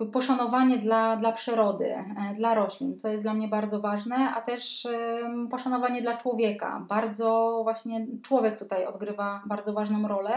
e, 0.00 0.06
poszanowanie 0.06 0.78
dla, 0.78 1.16
dla 1.16 1.32
przyrody, 1.32 1.90
e, 1.94 2.34
dla 2.36 2.54
roślin, 2.54 2.98
co 2.98 3.08
jest 3.08 3.24
dla 3.24 3.34
mnie 3.34 3.48
bardzo 3.48 3.80
ważne, 3.80 4.16
a 4.16 4.40
też 4.40 4.88
poszanowanie 5.50 6.02
dla 6.02 6.16
człowieka. 6.16 6.84
Bardzo 6.88 7.60
właśnie 7.62 8.06
człowiek 8.22 8.58
tutaj 8.58 8.86
odgrywa 8.86 9.42
bardzo 9.46 9.72
ważną 9.72 10.08
rolę, 10.08 10.32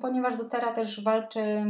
ponieważ 0.00 0.36
doTERRA 0.36 0.72
też 0.72 1.04
walczy 1.04 1.64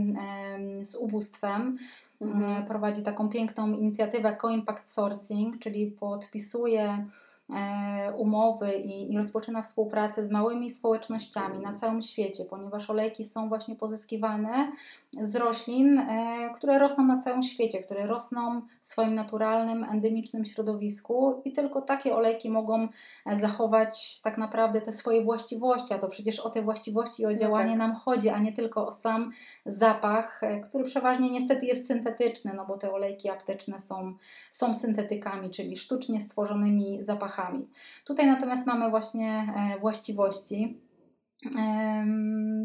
z 0.83 0.97
ubóstwem. 0.97 1.79
Mhm. 2.21 2.67
Prowadzi 2.67 3.03
taką 3.03 3.29
piękną 3.29 3.73
inicjatywę 3.73 4.37
Co-Impact 4.43 4.91
Sourcing, 4.91 5.59
czyli 5.59 5.87
podpisuje 5.87 7.07
E, 7.51 8.13
umowy 8.17 8.75
i, 8.75 9.13
i 9.13 9.19
rozpoczyna 9.19 9.63
współpracę 9.63 10.27
z 10.27 10.31
małymi 10.31 10.71
społecznościami 10.71 11.61
na 11.61 11.73
całym 11.73 12.03
świecie, 12.03 12.45
ponieważ 12.45 12.91
olejki 12.91 13.25
są 13.25 13.49
właśnie 13.49 13.77
pozyskiwane 13.77 14.73
z 15.21 15.37
roślin, 15.37 15.99
e, 15.99 16.51
które 16.57 16.79
rosną 16.79 17.05
na 17.05 17.19
całym 17.19 17.43
świecie, 17.43 17.83
które 17.83 18.07
rosną 18.07 18.63
w 18.81 18.87
swoim 18.87 19.15
naturalnym, 19.15 19.85
endemicznym 19.85 20.45
środowisku 20.45 21.43
i 21.45 21.53
tylko 21.53 21.83
takie 21.83 22.17
olejki 22.17 22.51
mogą 22.51 22.89
e, 23.27 23.39
zachować 23.39 24.21
tak 24.21 24.39
naprawdę 24.39 24.81
te 24.81 24.93
swoje 24.93 25.25
właściwości, 25.25 25.95
a 25.95 25.99
to 25.99 26.09
przecież 26.09 26.41
o 26.41 26.51
te 26.51 26.63
właściwości 26.63 27.23
i 27.23 27.27
o 27.27 27.31
no 27.31 27.37
działanie 27.37 27.77
no 27.77 27.85
tak. 27.85 27.89
nam 27.89 27.97
chodzi, 27.97 28.29
a 28.29 28.39
nie 28.39 28.53
tylko 28.53 28.87
o 28.87 28.93
sam 28.93 29.33
zapach, 29.67 30.41
który 30.65 30.85
przeważnie 30.85 31.31
niestety 31.31 31.67
jest 31.67 31.87
syntetyczny, 31.87 32.53
no 32.55 32.67
bo 32.67 32.79
te 32.79 32.93
olejki 32.93 33.31
apteczne 33.31 33.79
są, 33.79 34.15
są 34.51 34.75
syntetykami, 34.75 35.51
czyli 35.51 35.77
sztucznie 35.77 36.21
stworzonymi 36.21 36.99
zapachami. 37.03 37.69
Tutaj 38.05 38.27
natomiast 38.27 38.67
mamy 38.67 38.91
właśnie 38.91 39.55
właściwości. 39.81 40.81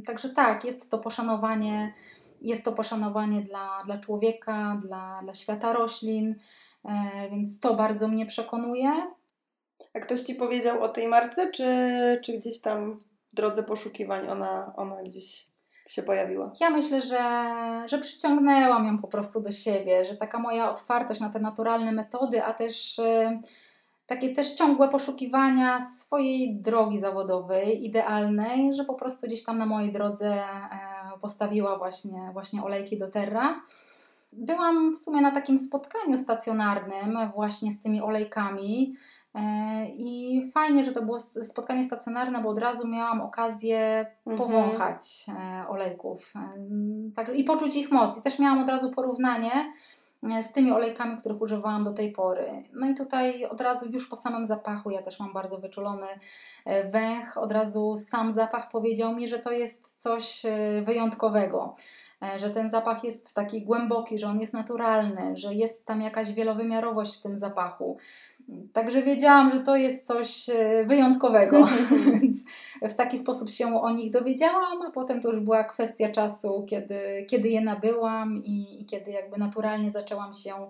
Także 0.05 0.29
tak, 0.29 0.65
jest 0.65 0.91
to 0.91 0.97
poszanowanie 0.97 1.93
jest 2.41 2.65
to 2.65 2.71
poszanowanie 2.71 3.41
dla, 3.41 3.83
dla 3.85 3.97
człowieka, 3.97 4.81
dla, 4.85 5.19
dla 5.23 5.33
świata 5.33 5.73
roślin, 5.73 6.35
e, 6.85 7.29
więc 7.31 7.59
to 7.59 7.73
bardzo 7.73 8.07
mnie 8.07 8.25
przekonuje. 8.25 8.91
A 9.93 9.99
ktoś 9.99 10.21
Ci 10.21 10.35
powiedział 10.35 10.83
o 10.83 10.89
tej 10.89 11.07
marce, 11.07 11.51
czy, 11.51 11.65
czy 12.23 12.37
gdzieś 12.37 12.61
tam 12.61 12.93
w 12.93 13.35
drodze 13.35 13.63
poszukiwań 13.63 14.27
ona, 14.27 14.73
ona 14.75 15.03
gdzieś 15.03 15.47
się 15.87 16.03
pojawiła? 16.03 16.51
Ja 16.59 16.69
myślę, 16.69 17.01
że, 17.01 17.23
że 17.85 17.99
przyciągnęłam 17.99 18.85
ją 18.85 18.97
po 18.97 19.07
prostu 19.07 19.41
do 19.41 19.51
siebie, 19.51 20.05
że 20.05 20.17
taka 20.17 20.39
moja 20.39 20.71
otwartość 20.71 21.19
na 21.19 21.29
te 21.29 21.39
naturalne 21.39 21.91
metody, 21.91 22.43
a 22.43 22.53
też 22.53 22.99
e, 22.99 23.41
takie 24.07 24.35
też 24.35 24.53
ciągłe 24.53 24.89
poszukiwania 24.89 25.81
swojej 25.81 26.55
drogi 26.55 26.99
zawodowej, 26.99 27.85
idealnej, 27.85 28.73
że 28.73 28.85
po 28.85 28.93
prostu 28.93 29.27
gdzieś 29.27 29.43
tam 29.43 29.57
na 29.57 29.65
mojej 29.65 29.91
drodze 29.91 30.27
e, 30.27 30.96
postawiła 31.21 31.77
właśnie, 31.77 32.29
właśnie 32.33 32.63
olejki 32.63 32.99
do 32.99 33.11
Terra. 33.11 33.61
Byłam 34.33 34.95
w 34.95 34.97
sumie 34.97 35.21
na 35.21 35.31
takim 35.31 35.59
spotkaniu 35.59 36.17
stacjonarnym 36.17 37.17
właśnie 37.35 37.71
z 37.71 37.81
tymi 37.81 38.01
olejkami. 38.01 38.95
E, 39.35 39.41
I 39.89 40.41
fajnie, 40.53 40.85
że 40.85 40.91
to 40.91 41.01
było 41.01 41.19
spotkanie 41.19 41.83
stacjonarne, 41.83 42.41
bo 42.41 42.49
od 42.49 42.59
razu 42.59 42.87
miałam 42.87 43.21
okazję 43.21 44.05
mhm. 44.25 44.37
powąchać 44.37 45.25
mhm. 45.29 45.67
olejków 45.67 46.33
tak, 47.15 47.35
i 47.35 47.43
poczuć 47.43 47.75
ich 47.75 47.91
moc. 47.91 48.17
I 48.17 48.21
też 48.21 48.39
miałam 48.39 48.61
od 48.61 48.69
razu 48.69 48.91
porównanie 48.91 49.51
e, 49.51 49.73
z 50.41 50.53
tymi 50.53 50.71
olejkami, 50.71 51.17
których 51.17 51.41
używałam 51.41 51.83
do 51.83 51.93
tej 51.93 52.11
pory. 52.11 52.63
No 52.73 52.89
i 52.89 52.95
tutaj 52.95 53.45
od 53.45 53.61
razu 53.61 53.89
już 53.89 54.09
po 54.09 54.15
samym 54.15 54.47
zapachu, 54.47 54.91
ja 54.91 55.03
też 55.03 55.19
mam 55.19 55.33
bardzo 55.33 55.57
wyczulony 55.57 56.07
E, 56.67 56.89
węch, 56.89 57.37
od 57.37 57.51
razu 57.51 57.95
sam 58.09 58.33
zapach 58.33 58.69
powiedział 58.69 59.15
mi, 59.15 59.27
że 59.27 59.39
to 59.39 59.51
jest 59.51 59.93
coś 59.95 60.45
e, 60.45 60.81
wyjątkowego 60.85 61.75
e, 62.23 62.39
że 62.39 62.49
ten 62.49 62.69
zapach 62.69 63.03
jest 63.03 63.33
taki 63.33 63.61
głęboki, 63.61 64.19
że 64.19 64.27
on 64.27 64.39
jest 64.39 64.53
naturalny, 64.53 65.37
że 65.37 65.53
jest 65.53 65.85
tam 65.85 66.01
jakaś 66.01 66.31
wielowymiarowość 66.31 67.17
w 67.17 67.21
tym 67.21 67.39
zapachu. 67.39 67.97
Także 68.73 69.01
wiedziałam, 69.01 69.51
że 69.51 69.59
to 69.59 69.75
jest 69.75 70.07
coś 70.07 70.45
wyjątkowego, 70.85 71.67
więc 72.21 72.43
w 72.81 72.93
taki 72.93 73.17
sposób 73.17 73.49
się 73.49 73.81
o 73.81 73.91
nich 73.91 74.11
dowiedziałam, 74.11 74.81
a 74.81 74.91
potem 74.91 75.21
to 75.21 75.31
już 75.31 75.39
była 75.39 75.63
kwestia 75.63 76.11
czasu, 76.11 76.65
kiedy, 76.69 77.25
kiedy 77.29 77.49
je 77.49 77.61
nabyłam 77.61 78.37
i, 78.37 78.81
i 78.81 78.85
kiedy 78.85 79.11
jakby 79.11 79.37
naturalnie 79.37 79.91
zaczęłam 79.91 80.33
się 80.33 80.53
E, 80.53 80.69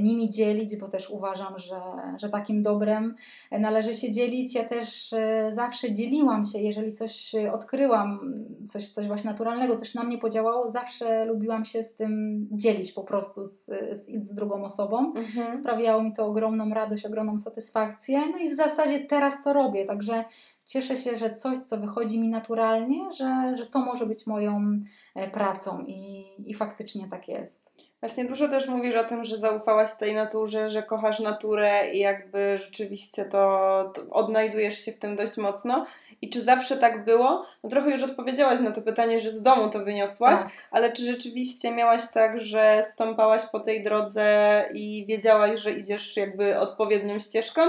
nimi 0.00 0.30
dzielić, 0.30 0.76
bo 0.76 0.88
też 0.88 1.10
uważam, 1.10 1.58
że, 1.58 1.80
że 2.16 2.28
takim 2.28 2.62
dobrem 2.62 3.14
należy 3.50 3.94
się 3.94 4.12
dzielić. 4.12 4.54
Ja 4.54 4.64
też 4.64 5.12
e, 5.12 5.50
zawsze 5.54 5.92
dzieliłam 5.92 6.44
się, 6.44 6.58
jeżeli 6.58 6.92
coś 6.92 7.32
odkryłam, 7.52 8.34
coś, 8.68 8.88
coś 8.88 9.06
właśnie 9.06 9.30
naturalnego, 9.30 9.76
coś 9.76 9.94
na 9.94 10.04
mnie 10.04 10.18
podziałało, 10.18 10.70
zawsze 10.70 11.24
lubiłam 11.24 11.64
się 11.64 11.84
z 11.84 11.94
tym 11.94 12.40
dzielić 12.52 12.92
po 12.92 13.04
prostu 13.04 13.44
z, 13.44 13.64
z, 13.92 14.26
z 14.26 14.34
drugą 14.34 14.64
osobą. 14.64 15.12
Mhm. 15.16 15.56
Sprawiało 15.56 16.02
mi 16.02 16.12
to 16.12 16.26
ogromną 16.26 16.70
radość, 16.70 17.06
ogromną 17.06 17.38
satysfakcję. 17.38 18.20
No 18.30 18.38
i 18.38 18.50
w 18.50 18.54
zasadzie 18.54 19.00
teraz 19.00 19.42
to 19.44 19.52
robię, 19.52 19.84
także 19.84 20.24
cieszę 20.66 20.96
się, 20.96 21.16
że 21.16 21.34
coś, 21.34 21.58
co 21.58 21.76
wychodzi 21.76 22.20
mi 22.20 22.28
naturalnie, 22.28 23.12
że, 23.12 23.56
że 23.56 23.66
to 23.66 23.78
może 23.78 24.06
być 24.06 24.26
moją 24.26 24.78
e, 25.14 25.30
pracą 25.30 25.84
i, 25.86 26.24
i 26.50 26.54
faktycznie 26.54 27.08
tak 27.10 27.28
jest. 27.28 27.72
Właśnie 28.00 28.24
dużo 28.24 28.48
też 28.48 28.68
mówisz 28.68 28.96
o 28.96 29.04
tym, 29.04 29.24
że 29.24 29.36
zaufałaś 29.36 29.94
tej 29.94 30.14
naturze, 30.14 30.68
że 30.68 30.82
kochasz 30.82 31.20
naturę 31.20 31.90
i 31.92 31.98
jakby 31.98 32.58
rzeczywiście 32.58 33.24
to, 33.24 33.92
to 33.94 34.02
odnajdujesz 34.10 34.84
się 34.84 34.92
w 34.92 34.98
tym 34.98 35.16
dość 35.16 35.36
mocno. 35.36 35.86
I 36.22 36.30
czy 36.30 36.40
zawsze 36.40 36.76
tak 36.76 37.04
było? 37.04 37.46
No 37.62 37.70
trochę 37.70 37.90
już 37.90 38.02
odpowiedziałaś 38.02 38.60
na 38.60 38.70
to 38.70 38.82
pytanie, 38.82 39.20
że 39.20 39.30
z 39.30 39.42
domu 39.42 39.70
to 39.70 39.84
wyniosłaś, 39.84 40.40
tak. 40.40 40.52
ale 40.70 40.92
czy 40.92 41.02
rzeczywiście 41.02 41.72
miałaś 41.72 42.02
tak, 42.12 42.40
że 42.40 42.84
stąpałaś 42.92 43.42
po 43.52 43.60
tej 43.60 43.82
drodze 43.82 44.64
i 44.74 45.06
wiedziałaś, 45.08 45.60
że 45.60 45.72
idziesz 45.72 46.16
jakby 46.16 46.58
odpowiednią 46.58 47.18
ścieżką? 47.18 47.62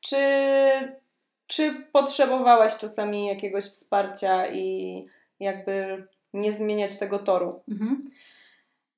Czy, 0.00 0.16
czy 1.46 1.74
potrzebowałaś 1.92 2.76
czasami 2.76 3.26
jakiegoś 3.26 3.64
wsparcia 3.64 4.46
i 4.46 5.06
jakby 5.40 6.06
nie 6.32 6.52
zmieniać 6.52 6.98
tego 6.98 7.18
toru? 7.18 7.60
Mhm. 7.68 8.10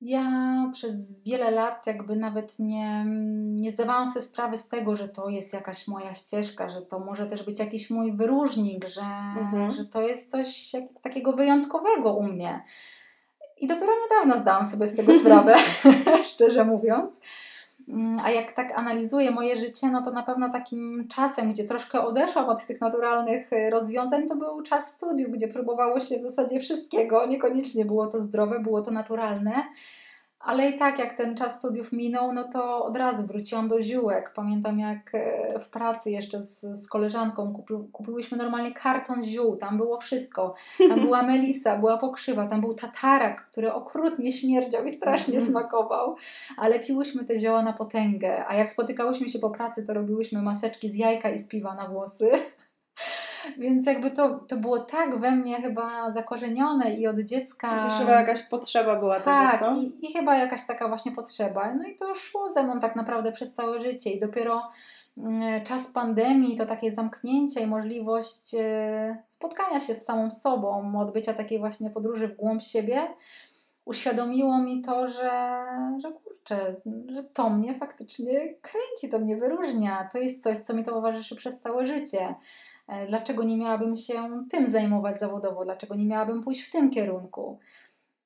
Ja 0.01 0.69
przez 0.73 1.23
wiele 1.23 1.51
lat 1.51 1.87
jakby 1.87 2.15
nawet 2.15 2.59
nie, 2.59 3.05
nie 3.45 3.71
zdawałam 3.71 4.07
sobie 4.07 4.25
sprawy 4.25 4.57
z 4.57 4.67
tego, 4.67 4.95
że 4.95 5.09
to 5.09 5.29
jest 5.29 5.53
jakaś 5.53 5.87
moja 5.87 6.13
ścieżka, 6.13 6.69
że 6.69 6.81
to 6.81 6.99
może 6.99 7.27
też 7.27 7.43
być 7.43 7.59
jakiś 7.59 7.89
mój 7.89 8.15
wyróżnik, 8.15 8.87
że, 8.87 9.01
mhm. 9.39 9.71
że 9.71 9.85
to 9.85 10.01
jest 10.01 10.31
coś 10.31 10.71
takiego 11.01 11.33
wyjątkowego 11.33 12.13
u 12.13 12.23
mnie. 12.23 12.63
I 13.57 13.67
dopiero 13.67 13.91
niedawno 14.03 14.41
zdałam 14.41 14.65
sobie 14.65 14.87
z 14.87 14.95
tego 14.95 15.13
sprawę, 15.19 15.55
szczerze 16.33 16.65
mówiąc. 16.65 17.21
Mm, 17.89 18.19
a 18.19 18.31
jak 18.31 18.51
tak 18.51 18.71
analizuję 18.77 19.31
moje 19.31 19.55
życie, 19.55 19.87
no 19.87 20.01
to 20.01 20.11
na 20.11 20.23
pewno 20.23 20.49
takim 20.49 21.07
czasem, 21.15 21.53
gdzie 21.53 21.63
troszkę 21.63 22.01
odeszłam 22.01 22.49
od 22.49 22.65
tych 22.65 22.81
naturalnych 22.81 23.53
y, 23.53 23.69
rozwiązań, 23.69 24.27
to 24.27 24.35
był 24.35 24.61
czas 24.61 24.93
studiów, 24.93 25.31
gdzie 25.31 25.47
próbowało 25.47 25.99
się 25.99 26.17
w 26.17 26.21
zasadzie 26.21 26.59
wszystkiego. 26.59 27.25
Niekoniecznie 27.25 27.85
było 27.85 28.07
to 28.07 28.19
zdrowe, 28.19 28.59
było 28.59 28.81
to 28.81 28.91
naturalne. 28.91 29.63
Ale 30.39 30.69
i 30.69 30.77
tak, 30.77 30.99
jak 30.99 31.13
ten 31.13 31.35
czas 31.35 31.57
studiów 31.57 31.93
minął, 31.93 32.33
no 32.33 32.43
to 32.43 32.85
od 32.85 32.97
razu 32.97 33.27
wróciłam 33.27 33.67
do 33.67 33.81
ziółek. 33.81 34.31
Pamiętam, 34.35 34.79
jak 34.79 35.15
e, 35.15 35.59
w 35.59 35.69
pracy 35.69 36.11
jeszcze 36.11 36.43
z, 36.43 36.59
z 36.59 36.87
koleżanką 36.87 37.53
kupi, 37.53 37.73
kupiłyśmy 37.91 38.37
normalnie 38.37 38.73
karton 38.73 39.23
ziół. 39.23 39.55
Tam 39.55 39.77
było 39.77 39.97
wszystko. 39.97 40.53
Tam 40.89 40.99
była 40.99 41.23
melisa, 41.31 41.77
była 41.77 41.97
pokrzywa, 41.97 42.47
tam 42.47 42.61
był 42.61 42.73
tatarak, 42.73 43.45
który 43.51 43.73
okrutnie 43.73 44.31
śmierdział 44.31 44.85
i 44.85 44.89
strasznie 44.89 45.37
mhm. 45.37 45.51
smakował. 45.51 46.15
Ale 46.57 46.79
piłyśmy 46.79 47.25
te 47.25 47.35
zioła 47.35 47.61
na 47.61 47.73
potęgę. 47.73 48.45
A 48.47 48.55
jak 48.55 48.69
spotykałyśmy 48.69 49.29
się 49.29 49.39
po 49.39 49.49
pracy, 49.49 49.85
to 49.85 49.93
robiłyśmy 49.93 50.41
maseczki 50.41 50.91
z 50.91 50.95
jajka 50.95 51.29
i 51.29 51.39
z 51.39 51.47
piwa 51.47 51.75
na 51.75 51.87
włosy. 51.87 52.31
Więc 53.57 53.87
jakby 53.87 54.11
to, 54.11 54.39
to 54.39 54.57
było 54.57 54.79
tak 54.79 55.19
we 55.19 55.31
mnie 55.31 55.61
chyba 55.61 56.11
zakorzenione 56.11 56.93
i 56.93 57.07
od 57.07 57.19
dziecka. 57.19 57.79
To 57.79 57.89
chyba 57.89 58.11
jakaś 58.11 58.43
potrzeba 58.43 58.95
była 58.95 59.19
tak, 59.19 59.59
tego, 59.59 59.65
co? 59.65 59.81
I, 59.81 59.97
I 60.01 60.13
chyba 60.13 60.35
jakaś 60.35 60.65
taka 60.65 60.87
właśnie 60.87 61.11
potrzeba. 61.11 61.73
No 61.73 61.83
i 61.83 61.95
to 61.95 62.15
szło 62.15 62.49
ze 62.49 62.63
mną 62.63 62.79
tak 62.79 62.95
naprawdę 62.95 63.31
przez 63.31 63.53
całe 63.53 63.79
życie. 63.79 64.11
I 64.11 64.19
dopiero 64.19 64.61
mm, 65.17 65.63
czas 65.63 65.87
pandemii, 65.87 66.57
to 66.57 66.65
takie 66.65 66.91
zamknięcie 66.91 67.61
i 67.61 67.67
możliwość 67.67 68.55
e, 68.59 69.17
spotkania 69.27 69.79
się 69.79 69.93
z 69.93 70.05
samą 70.05 70.31
sobą, 70.31 70.99
odbycia 70.99 71.33
takiej 71.33 71.59
właśnie 71.59 71.89
podróży 71.89 72.27
w 72.27 72.35
głąb 72.35 72.63
siebie, 72.63 73.07
uświadomiło 73.87 74.57
mi 74.57 74.81
to, 74.81 75.07
że, 75.07 75.63
że 76.01 76.11
kurczę, 76.11 76.75
że 77.07 77.23
to 77.23 77.49
mnie 77.49 77.79
faktycznie 77.79 78.53
kręci, 78.61 79.09
to 79.11 79.19
mnie 79.19 79.37
wyróżnia. 79.37 80.09
To 80.11 80.17
jest 80.17 80.43
coś, 80.43 80.57
co 80.57 80.73
mi 80.73 80.83
towarzyszy 80.83 81.35
przez 81.35 81.59
całe 81.59 81.85
życie. 81.85 82.35
E, 82.87 83.05
dlaczego 83.07 83.43
nie 83.43 83.57
miałabym 83.57 83.95
się 83.95 84.45
tym 84.51 84.71
zajmować 84.71 85.19
zawodowo? 85.19 85.65
Dlaczego 85.65 85.95
nie 85.95 86.05
miałabym 86.05 86.43
pójść 86.43 86.61
w 86.61 86.71
tym 86.71 86.89
kierunku? 86.89 87.59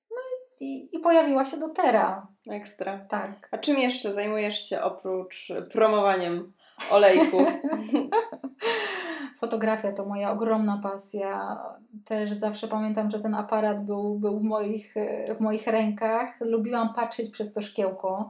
No 0.09 0.17
i, 0.61 0.89
i 0.91 0.99
pojawiła 0.99 1.45
się 1.45 1.57
dotera. 1.57 2.27
Ekstra. 2.49 3.05
Tak. 3.09 3.49
A 3.51 3.57
czym 3.57 3.77
jeszcze 3.77 4.13
zajmujesz 4.13 4.69
się 4.69 4.81
oprócz 4.81 5.47
promowaniem 5.71 6.53
olejków? 6.91 7.49
Fotografia 9.39 9.91
to 9.91 10.05
moja 10.05 10.31
ogromna 10.31 10.79
pasja. 10.83 11.57
Też 12.05 12.31
zawsze 12.31 12.67
pamiętam, 12.67 13.11
że 13.11 13.19
ten 13.19 13.33
aparat 13.35 13.85
był, 13.85 14.19
był 14.19 14.39
w, 14.39 14.43
moich, 14.43 14.95
w 15.37 15.39
moich 15.39 15.67
rękach. 15.67 16.41
Lubiłam 16.41 16.93
patrzeć 16.93 17.29
przez 17.29 17.53
to 17.53 17.61
szkiełko. 17.61 18.29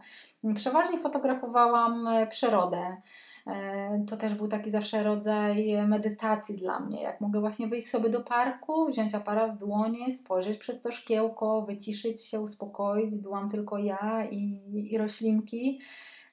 Przeważnie 0.56 1.00
fotografowałam 1.00 2.08
przyrodę. 2.30 2.98
E, 3.48 4.06
to 4.10 4.18
też 4.18 4.34
był 4.34 4.48
taki 4.48 4.72
zawsze 4.72 5.04
rodzaj 5.04 5.88
medytacji 5.88 6.58
dla 6.58 6.80
mnie. 6.80 7.02
Jak 7.02 7.22
mogę 7.22 7.40
właśnie 7.40 7.68
wyjść 7.68 7.90
sobie 7.90 8.10
do 8.10 8.22
parku, 8.22 8.86
wziąć 8.86 9.16
aparat 9.16 9.56
w 9.56 9.60
dłonie, 9.60 10.12
spojrzeć 10.12 10.58
przez 10.58 10.82
to 10.82 10.92
szkiełko, 10.92 11.62
wyciszyć 11.62 12.26
się, 12.26 12.40
uspokoić. 12.40 13.18
Byłam 13.18 13.50
tylko 13.50 13.78
ja 13.78 14.28
i, 14.32 14.60
i 14.76 14.98
roślinki 14.98 15.82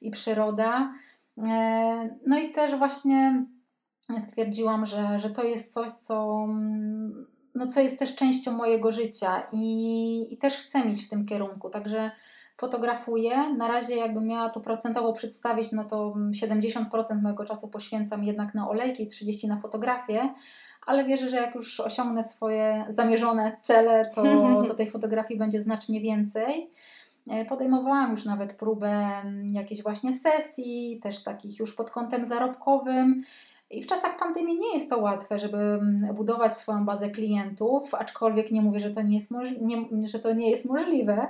i 0.00 0.10
przyroda. 0.10 0.92
E, 1.38 2.18
no 2.26 2.38
i 2.38 2.50
też 2.50 2.74
właśnie 2.74 3.46
stwierdziłam, 4.18 4.86
że, 4.86 5.18
że 5.18 5.30
to 5.30 5.44
jest 5.44 5.72
coś, 5.72 5.90
co, 5.90 6.46
no, 7.54 7.66
co 7.66 7.80
jest 7.80 7.98
też 7.98 8.14
częścią 8.14 8.52
mojego 8.52 8.92
życia 8.92 9.46
i, 9.52 10.34
i 10.34 10.38
też 10.38 10.56
chcę 10.56 10.84
mieć 10.84 11.06
w 11.06 11.08
tym 11.08 11.26
kierunku. 11.26 11.70
Także 11.70 12.10
fotografuję. 12.58 13.54
Na 13.56 13.68
razie, 13.68 13.96
jakbym 13.96 14.26
miała 14.26 14.48
to 14.48 14.60
procentowo 14.60 15.12
przedstawić, 15.12 15.72
no 15.72 15.84
to 15.84 16.14
70% 16.44 17.22
mojego 17.22 17.44
czasu 17.44 17.68
poświęcam 17.68 18.24
jednak 18.24 18.54
na 18.54 18.68
olejki, 18.68 19.06
30% 19.06 19.48
na 19.48 19.58
fotografię. 19.58 20.34
Ale 20.86 21.04
wierzę, 21.04 21.28
że 21.28 21.36
jak 21.36 21.54
już 21.54 21.80
osiągnę 21.80 22.24
swoje 22.24 22.84
zamierzone 22.88 23.56
cele, 23.60 24.10
to, 24.14 24.22
to 24.68 24.74
tej 24.74 24.86
fotografii 24.86 25.38
będzie 25.38 25.62
znacznie 25.62 26.00
więcej. 26.00 26.70
E, 27.30 27.44
podejmowałam 27.44 28.10
już 28.10 28.24
nawet 28.24 28.54
próbę 28.54 29.08
jakiejś 29.52 29.82
właśnie 29.82 30.12
sesji, 30.12 31.00
też 31.02 31.22
takich 31.22 31.58
już 31.58 31.74
pod 31.74 31.90
kątem 31.90 32.24
zarobkowym. 32.24 33.22
I 33.70 33.82
w 33.82 33.86
czasach 33.86 34.18
pandemii 34.18 34.58
nie 34.58 34.74
jest 34.74 34.90
to 34.90 34.98
łatwe, 34.98 35.38
żeby 35.38 35.58
mm, 35.58 36.14
budować 36.14 36.58
swoją 36.58 36.84
bazę 36.84 37.10
klientów, 37.10 37.94
aczkolwiek 37.94 38.50
nie 38.50 38.62
mówię, 38.62 38.80
że 38.80 38.90
to 38.90 39.02
nie 39.02 39.14
jest, 39.14 39.30
nie, 39.60 40.08
że 40.08 40.18
to 40.18 40.34
nie 40.34 40.50
jest 40.50 40.64
możliwe. 40.64 41.28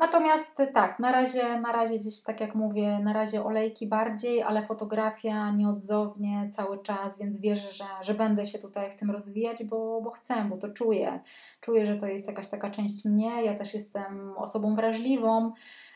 Natomiast 0.00 0.56
tak, 0.74 0.98
na 0.98 1.12
razie, 1.12 1.60
na 1.60 1.72
razie 1.72 1.98
gdzieś 1.98 2.22
tak 2.22 2.40
jak 2.40 2.54
mówię, 2.54 2.98
na 2.98 3.12
razie 3.12 3.44
olejki 3.44 3.86
bardziej, 3.86 4.42
ale 4.42 4.66
fotografia 4.66 5.50
nieodzownie 5.50 6.50
cały 6.52 6.82
czas, 6.82 7.18
więc 7.18 7.40
wierzę, 7.40 7.72
że, 7.72 7.84
że 8.02 8.14
będę 8.14 8.46
się 8.46 8.58
tutaj 8.58 8.90
w 8.90 8.96
tym 8.96 9.10
rozwijać, 9.10 9.64
bo, 9.64 10.00
bo 10.02 10.10
chcę, 10.10 10.44
bo 10.44 10.56
to 10.56 10.68
czuję. 10.68 11.20
Czuję, 11.60 11.86
że 11.86 11.96
to 11.96 12.06
jest 12.06 12.26
jakaś 12.26 12.48
taka 12.48 12.70
część 12.70 13.04
mnie. 13.04 13.44
Ja 13.44 13.54
też 13.54 13.74
jestem 13.74 14.34
osobą 14.36 14.74
wrażliwą, 14.74 15.52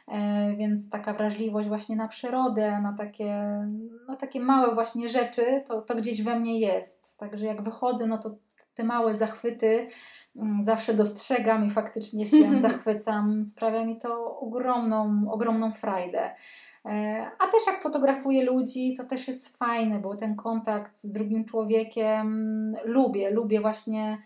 e, 0.08 0.56
więc 0.56 0.90
taka 0.90 1.12
wrażliwość 1.12 1.68
właśnie 1.68 1.96
na 1.96 2.08
przyrodę, 2.08 2.80
na 2.82 2.92
takie, 2.92 3.34
na 4.08 4.16
takie 4.16 4.40
małe 4.40 4.74
właśnie 4.74 5.08
rzeczy, 5.08 5.64
to, 5.66 5.82
to 5.82 5.94
gdzieś 5.94 6.22
we 6.22 6.38
mnie 6.40 6.60
jest. 6.60 7.16
Także 7.16 7.46
jak 7.46 7.62
wychodzę, 7.62 8.06
no 8.06 8.18
to 8.18 8.30
te 8.74 8.84
małe 8.84 9.16
zachwyty 9.16 9.86
zawsze 10.62 10.94
dostrzegam 10.94 11.66
i 11.66 11.70
faktycznie 11.70 12.26
się 12.26 12.60
zachwycam. 12.62 13.44
Sprawia 13.46 13.84
mi 13.84 13.98
to 13.98 14.38
ogromną, 14.40 15.30
ogromną 15.30 15.72
frajdę. 15.72 16.30
E, 16.86 17.26
a 17.38 17.46
też 17.46 17.66
jak 17.66 17.80
fotografuję 17.80 18.44
ludzi, 18.44 18.94
to 18.96 19.04
też 19.04 19.28
jest 19.28 19.56
fajne, 19.56 19.98
bo 19.98 20.16
ten 20.16 20.36
kontakt 20.36 21.00
z 21.00 21.10
drugim 21.10 21.44
człowiekiem 21.44 22.76
lubię. 22.84 23.30
Lubię 23.30 23.60
właśnie 23.60 24.18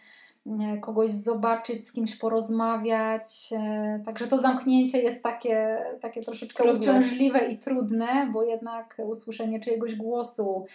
kogoś 0.80 1.10
zobaczyć, 1.10 1.88
z 1.88 1.92
kimś 1.92 2.16
porozmawiać. 2.16 3.48
E, 3.52 4.02
także 4.04 4.26
to 4.26 4.38
zamknięcie 4.38 5.02
jest 5.02 5.22
takie, 5.22 5.78
takie 6.00 6.22
troszeczkę 6.22 6.62
trudne. 6.62 6.80
uciążliwe 6.80 7.38
i 7.38 7.58
trudne, 7.58 8.30
bo 8.32 8.42
jednak 8.42 8.96
usłyszenie 9.06 9.60
czyjegoś 9.60 9.94
głosu, 9.94 10.66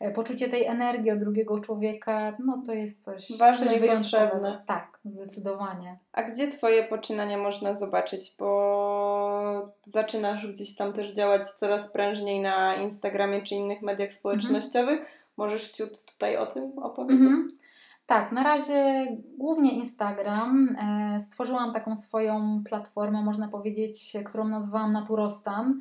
E, 0.00 0.10
poczucie 0.10 0.48
tej 0.48 0.66
energii 0.66 1.10
od 1.10 1.18
drugiego 1.18 1.60
człowieka, 1.60 2.36
no 2.44 2.62
to 2.66 2.72
jest 2.72 3.04
coś 3.04 3.38
ważne 3.38 3.66
coś 3.66 3.76
i 3.76 3.80
potrzebne. 3.80 4.62
Tak, 4.66 4.98
zdecydowanie. 5.04 5.98
A 6.12 6.22
gdzie 6.22 6.48
Twoje 6.48 6.84
poczynania 6.84 7.38
można 7.38 7.74
zobaczyć? 7.74 8.34
Bo 8.38 9.72
zaczynasz 9.82 10.46
gdzieś 10.46 10.76
tam 10.76 10.92
też 10.92 11.12
działać 11.12 11.44
coraz 11.44 11.92
prężniej 11.92 12.40
na 12.40 12.76
Instagramie 12.76 13.42
czy 13.42 13.54
innych 13.54 13.82
mediach 13.82 14.12
społecznościowych. 14.12 14.98
Mhm. 14.98 15.16
Możesz 15.36 15.70
ciut 15.70 16.04
tutaj 16.04 16.36
o 16.36 16.46
tym 16.46 16.78
opowiedzieć? 16.78 17.20
Mhm. 17.22 17.52
Tak, 18.10 18.32
na 18.32 18.42
razie 18.42 19.06
głównie 19.38 19.72
Instagram. 19.72 20.76
E, 21.16 21.20
stworzyłam 21.20 21.72
taką 21.72 21.96
swoją 21.96 22.62
platformę, 22.68 23.22
można 23.22 23.48
powiedzieć, 23.48 24.12
którą 24.24 24.48
nazwałam 24.48 24.92
Naturostan. 24.92 25.80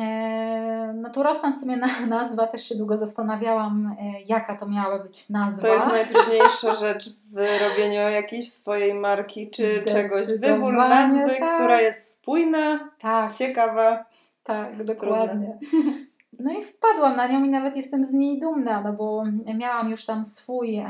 E, 0.00 1.10
to 1.12 1.22
Rostam 1.22 1.52
w 1.52 1.56
sumie 1.60 1.76
nazwa, 2.08 2.46
też 2.46 2.68
się 2.68 2.74
długo 2.74 2.98
zastanawiałam, 2.98 3.96
e, 4.00 4.22
jaka 4.26 4.56
to 4.56 4.66
miała 4.66 4.98
być 4.98 5.30
nazwa. 5.30 5.68
To 5.68 5.74
jest 5.74 5.86
najtrudniejsza 5.86 6.74
rzecz 6.86 7.10
w 7.10 7.36
robieniu 7.68 8.00
jakiejś 8.00 8.52
swojej 8.52 8.94
marki 8.94 9.50
czy 9.50 9.82
czegoś. 9.86 10.26
Wybór 10.26 10.74
nazwy, 10.74 11.36
tak. 11.38 11.54
która 11.54 11.80
jest 11.80 12.12
spójna, 12.12 12.88
tak. 12.98 13.32
ciekawa. 13.32 14.04
Tak, 14.44 14.84
dokładnie. 14.84 15.58
No 16.38 16.52
i 16.52 16.62
wpadłam 16.62 17.16
na 17.16 17.26
nią 17.26 17.44
i 17.44 17.48
nawet 17.48 17.76
jestem 17.76 18.04
z 18.04 18.12
niej 18.12 18.40
dumna, 18.40 18.80
no 18.80 18.92
bo 18.92 19.24
miałam 19.54 19.88
już 19.88 20.04
tam 20.04 20.24
swój 20.24 20.76
e, 20.76 20.86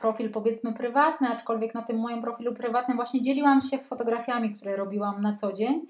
profil 0.00 0.30
powiedzmy 0.30 0.72
prywatny, 0.72 1.28
aczkolwiek 1.28 1.74
na 1.74 1.82
tym 1.82 1.98
moim 1.98 2.22
profilu 2.22 2.54
prywatnym 2.54 2.96
właśnie 2.96 3.20
dzieliłam 3.20 3.60
się 3.60 3.78
fotografiami, 3.78 4.52
które 4.52 4.76
robiłam 4.76 5.22
na 5.22 5.34
co 5.34 5.52
dzień. 5.52 5.86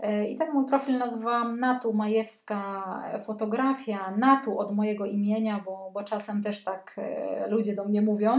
E, 0.00 0.26
I 0.28 0.36
ten 0.36 0.52
mój 0.52 0.66
profil 0.66 0.98
nazwałam 0.98 1.60
Natu 1.60 1.92
Majewska 1.92 2.84
Fotografia, 3.24 4.14
Natu 4.16 4.58
od 4.58 4.74
mojego 4.74 5.06
imienia, 5.06 5.62
bo, 5.64 5.90
bo 5.94 6.04
czasem 6.04 6.42
też 6.42 6.64
tak 6.64 6.94
e, 6.98 7.48
ludzie 7.50 7.74
do 7.74 7.84
mnie 7.84 8.02
mówią. 8.02 8.36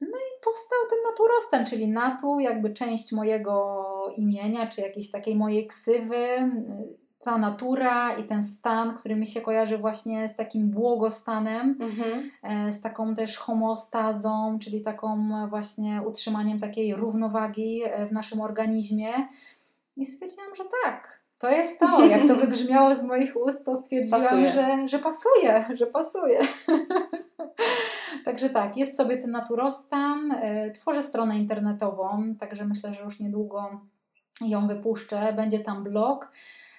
No 0.00 0.18
i 0.18 0.44
powstał 0.44 0.78
ten 0.90 0.98
naturostan, 1.10 1.66
czyli 1.66 1.88
Natu, 1.88 2.40
jakby 2.40 2.70
część 2.70 3.12
mojego 3.12 3.84
imienia, 4.16 4.66
czy 4.66 4.80
jakiejś 4.80 5.10
takiej 5.10 5.36
mojej 5.36 5.66
ksywy, 5.66 6.50
ta 7.18 7.38
natura 7.38 8.16
i 8.16 8.24
ten 8.24 8.42
stan, 8.42 8.96
który 8.96 9.16
mi 9.16 9.26
się 9.26 9.40
kojarzy 9.40 9.78
właśnie 9.78 10.28
z 10.28 10.36
takim 10.36 10.70
błogostanem, 10.70 11.78
mhm. 11.80 12.30
E, 12.42 12.72
z 12.72 12.80
taką 12.80 13.14
też 13.14 13.38
homostazą, 13.38 14.58
czyli 14.62 14.82
taką 14.82 15.28
właśnie 15.48 16.02
utrzymaniem 16.06 16.60
takiej 16.60 16.94
równowagi 16.94 17.82
w 18.08 18.12
naszym 18.12 18.40
organizmie. 18.40 19.12
I 19.96 20.06
stwierdziłam, 20.06 20.54
że 20.56 20.64
tak. 20.84 21.18
To 21.38 21.50
jest 21.50 21.80
to. 21.80 22.04
Jak 22.04 22.26
to 22.26 22.36
wybrzmiało 22.46 22.96
z 22.96 23.02
moich 23.04 23.36
ust, 23.36 23.64
to 23.64 23.76
stwierdziłam, 23.76 24.22
pasuje. 24.22 24.48
Że, 24.48 24.88
że 24.88 24.98
pasuje, 24.98 25.64
że 25.74 25.86
pasuje. 25.86 26.40
także 28.24 28.50
tak, 28.50 28.76
jest 28.76 28.96
sobie 28.96 29.18
ten 29.18 29.30
naturostan. 29.30 30.32
E, 30.32 30.70
tworzę 30.70 31.02
stronę 31.02 31.38
internetową, 31.38 32.34
także 32.40 32.64
myślę, 32.64 32.94
że 32.94 33.02
już 33.02 33.20
niedługo 33.20 33.80
ją 34.40 34.68
wypuszczę. 34.68 35.32
Będzie 35.32 35.60
tam 35.60 35.84
blog. 35.84 36.32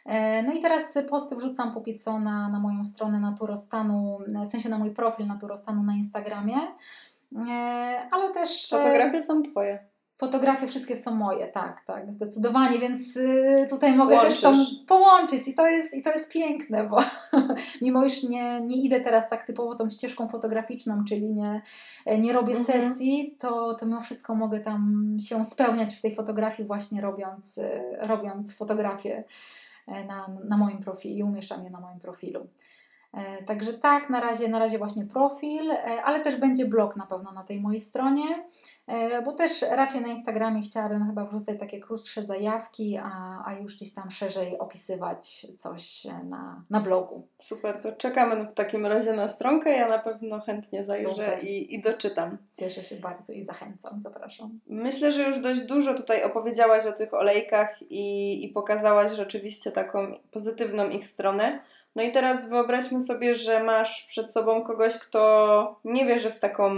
E, 0.10 0.43
no 0.43 0.54
i 0.54 0.62
teraz 0.62 0.84
posty 1.10 1.36
wrzucam 1.36 1.74
póki 1.74 2.00
co 2.00 2.19
na, 2.19 2.50
na 2.50 2.60
moją 2.60 2.84
stronę 2.84 3.19
Naturostanu, 3.19 4.19
w 4.45 4.48
sensie 4.48 4.69
na 4.69 4.78
mój 4.78 4.91
profil 4.91 5.28
Naturostanu 5.28 5.84
na 5.84 5.95
Instagramie. 5.95 6.58
E, 7.50 8.08
ale 8.12 8.34
też. 8.34 8.69
Fotografie 8.69 9.22
są 9.22 9.43
Twoje. 9.43 9.89
Fotografie 10.19 10.67
wszystkie 10.67 10.95
są 10.95 11.15
moje, 11.15 11.48
tak, 11.48 11.86
tak, 11.86 12.12
zdecydowanie, 12.12 12.80
więc 12.80 13.17
y, 13.17 13.67
tutaj 13.69 13.95
mogę 13.95 14.15
Łączysz. 14.15 14.41
też 14.41 14.58
to 14.58 14.86
połączyć 14.88 15.48
i 15.48 15.54
to 15.54 15.67
jest, 15.67 15.93
i 15.93 16.02
to 16.04 16.10
jest 16.10 16.32
piękne, 16.32 16.88
bo 16.88 17.00
mimo 17.82 18.04
już 18.04 18.24
nie, 18.24 18.62
nie 18.62 18.84
idę 18.84 19.02
teraz 19.02 19.30
tak 19.30 19.43
typowo 19.43 19.76
tą 19.76 19.89
ścieżką 19.89 20.28
fotograficzną, 20.28 21.04
czyli 21.10 21.34
nie, 21.34 21.62
nie 22.17 22.34
robię 22.34 22.56
mhm. 22.56 22.82
sesji, 22.82 23.36
to, 23.39 23.74
to 23.74 23.86
mimo 23.86 24.02
wszystko 24.02 24.36
mogę 24.36 24.60
tam 24.60 25.08
się 25.28 25.45
spełniać 25.45 25.95
w 25.95 26.02
tej 26.02 26.15
fotografii 26.15 26.67
właśnie 26.67 27.02
robiąc, 27.02 27.58
y, 27.58 27.82
robiąc 28.00 28.58
fotografię 28.58 29.17
e, 29.17 29.24
na, 29.89 30.28
na 30.28 30.58
moim 30.58 30.78
profilu 30.78 31.17
i 31.17 31.23
umieszczam 31.23 31.63
je 31.63 31.69
na 31.69 31.80
moim 31.80 31.99
profilu. 31.99 32.47
E, 33.13 33.43
także 33.43 33.74
tak, 33.74 34.10
na 34.10 34.19
razie, 34.19 34.48
na 34.48 34.60
razie 34.60 34.78
właśnie 34.78 35.06
profil, 35.06 35.72
e, 35.72 36.04
ale 36.04 36.19
też 36.19 36.36
będzie 36.36 36.65
blog 36.65 36.95
na 36.95 37.06
pewno 37.06 37.32
na 37.32 37.43
tej 37.43 37.62
mojej 37.62 37.80
stronie, 37.80 38.45
e, 38.88 39.22
bo 39.22 39.34
też 39.34 39.62
raczej 39.62 40.02
na 40.02 40.08
Instagramie 40.08 40.62
chciałabym 40.62 41.08
chyba 41.08 41.26
wrzucać 41.26 41.60
takie 41.60 41.80
krótsze 41.80 42.26
zajawki, 42.26 42.98
a, 42.98 43.43
a 43.45 43.54
już 43.54 43.76
gdzieś 43.76 43.93
tam 43.93 44.12
szerzej 44.12 44.60
opisywać 44.60 45.48
coś 45.58 46.06
na, 46.06 46.63
na 46.69 46.80
blogu. 46.80 47.28
Super, 47.41 47.80
to 47.80 47.91
czekamy 47.91 48.45
w 48.45 48.54
takim 48.54 48.86
razie 48.86 49.13
na 49.13 49.28
stronkę, 49.28 49.69
ja 49.69 49.88
na 49.88 50.00
pewno 50.00 50.39
chętnie 50.39 50.84
zajrzę 50.84 51.39
i, 51.41 51.76
i 51.76 51.82
doczytam. 51.82 52.38
Cieszę 52.54 52.84
się 52.84 52.95
bardzo 52.95 53.34
i 53.34 53.45
zachęcam, 53.45 54.00
zapraszam. 54.00 54.60
Myślę, 54.67 55.12
że 55.12 55.24
już 55.24 55.39
dość 55.39 55.62
dużo 55.62 55.93
tutaj 55.93 56.24
opowiedziałaś 56.24 56.86
o 56.86 56.91
tych 56.91 57.13
olejkach 57.13 57.82
i, 57.82 58.45
i 58.45 58.50
pokazałaś 58.50 59.12
rzeczywiście 59.12 59.72
taką 59.72 60.13
pozytywną 60.32 60.89
ich 60.89 61.08
stronę. 61.08 61.60
No 61.99 62.05
i 62.05 62.12
teraz 62.12 62.49
wyobraźmy 62.49 63.01
sobie, 63.01 63.35
że 63.35 63.63
masz 63.63 64.05
przed 64.07 64.33
sobą 64.33 64.63
kogoś, 64.63 64.97
kto 64.97 65.71
nie 65.83 66.05
wierzy 66.05 66.29
w 66.29 66.39
taką 66.39 66.71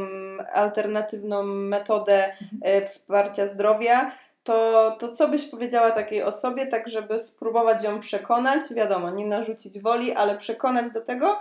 alternatywną 0.54 1.44
metodę 1.44 2.26
mhm. 2.26 2.62
e, 2.62 2.86
wsparcia 2.86 3.48
zdrowia. 3.48 4.12
To, 4.44 4.92
to 5.00 5.12
co 5.12 5.28
byś 5.28 5.46
powiedziała 5.46 5.92
takiej 5.92 6.24
osobie, 6.24 6.68
tak 6.68 6.90
żeby 6.90 7.20
spróbować 7.20 7.84
ją 7.84 8.00
przekonać, 8.00 8.62
wiadomo, 8.74 9.10
nie 9.10 9.26
narzucić 9.26 9.80
woli, 9.80 10.12
ale 10.12 10.38
przekonać 10.38 10.92
do 10.92 11.02
tego, 11.02 11.40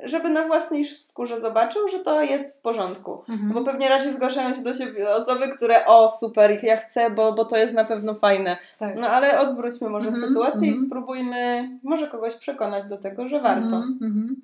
żeby 0.00 0.28
na 0.28 0.46
własnej 0.46 0.84
skórze 0.84 1.40
zobaczył, 1.40 1.88
że 1.88 1.98
to 1.98 2.22
jest 2.22 2.56
w 2.56 2.60
porządku. 2.60 3.22
Mhm. 3.28 3.52
Bo 3.52 3.64
pewnie 3.64 3.88
raczej 3.88 4.12
zgłaszają 4.12 4.54
się 4.54 4.62
do 4.62 4.74
siebie 4.74 5.10
osoby, 5.10 5.48
które 5.48 5.86
o 5.86 6.08
super, 6.08 6.64
ja 6.64 6.76
chcę, 6.76 7.10
bo, 7.10 7.32
bo 7.32 7.44
to 7.44 7.56
jest 7.56 7.74
na 7.74 7.84
pewno 7.84 8.14
fajne. 8.14 8.56
Tak. 8.78 8.96
No 8.96 9.08
ale 9.08 9.40
odwróćmy 9.40 9.88
może 9.88 10.08
mhm. 10.08 10.26
sytuację 10.26 10.66
i 10.66 10.70
mhm. 10.70 10.86
spróbujmy 10.86 11.70
może 11.82 12.06
kogoś 12.06 12.34
przekonać 12.34 12.86
do 12.86 12.96
tego, 12.96 13.28
że 13.28 13.40
warto. 13.40 13.76
Mhm, 13.76 13.98
mhm. 14.02 14.36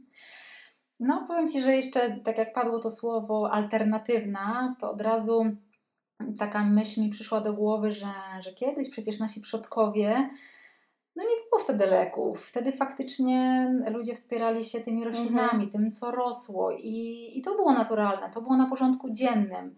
No 1.00 1.24
powiem 1.28 1.48
Ci, 1.48 1.60
że 1.60 1.76
jeszcze 1.76 2.16
tak 2.24 2.38
jak 2.38 2.52
padło 2.52 2.78
to 2.78 2.90
słowo 2.90 3.50
alternatywna, 3.52 4.76
to 4.78 4.90
od 4.90 5.00
razu 5.00 5.44
taka 6.38 6.64
myśl 6.64 7.00
mi 7.00 7.08
przyszła 7.08 7.40
do 7.40 7.52
głowy, 7.52 7.92
że, 7.92 8.12
że 8.40 8.52
kiedyś 8.52 8.90
przecież 8.90 9.18
nasi 9.18 9.40
przodkowie 9.40 10.30
no 11.20 11.26
nie 11.26 11.36
było 11.50 11.60
wtedy 11.60 11.86
leków. 11.86 12.46
Wtedy 12.46 12.72
faktycznie 12.72 13.70
ludzie 13.90 14.14
wspierali 14.14 14.64
się 14.64 14.80
tymi 14.80 15.04
roślinami, 15.04 15.64
mhm. 15.64 15.70
tym 15.70 15.92
co 15.92 16.10
rosło 16.10 16.70
i, 16.70 17.30
i 17.34 17.42
to 17.42 17.54
było 17.54 17.72
naturalne, 17.72 18.30
to 18.30 18.42
było 18.42 18.56
na 18.56 18.66
porządku 18.66 19.10
dziennym. 19.10 19.76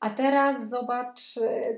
A 0.00 0.10
teraz 0.10 0.70
zobacz, 0.70 1.20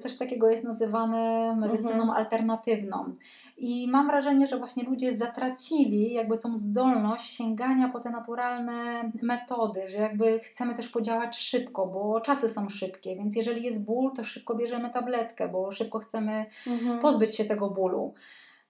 coś 0.01 0.17
takiego 0.17 0.51
jest 0.51 0.65
nazywane 0.65 1.57
medycyną 1.57 2.03
mhm. 2.03 2.11
alternatywną. 2.11 3.15
I 3.59 3.89
mam 3.91 4.07
wrażenie, 4.07 4.47
że 4.47 4.59
właśnie 4.59 4.83
ludzie 4.83 5.17
zatracili 5.17 6.13
jakby 6.13 6.39
tą 6.39 6.57
zdolność 6.57 7.37
sięgania 7.37 7.89
po 7.89 8.01
te 8.01 8.11
naturalne 8.11 9.11
metody, 9.23 9.89
że 9.89 9.99
jakby 9.99 10.39
chcemy 10.39 10.75
też 10.75 10.89
podziałać 10.89 11.39
szybko, 11.39 11.87
bo 11.87 12.21
czasy 12.21 12.49
są 12.49 12.69
szybkie, 12.69 13.17
więc 13.17 13.37
jeżeli 13.37 13.63
jest 13.63 13.85
ból, 13.85 14.13
to 14.17 14.25
szybko 14.25 14.55
bierzemy 14.55 14.91
tabletkę, 14.91 15.49
bo 15.49 15.73
szybko 15.73 15.99
chcemy 15.99 16.47
mhm. 16.67 17.01
pozbyć 17.01 17.37
się 17.37 17.45
tego 17.45 17.71
bólu. 17.71 18.15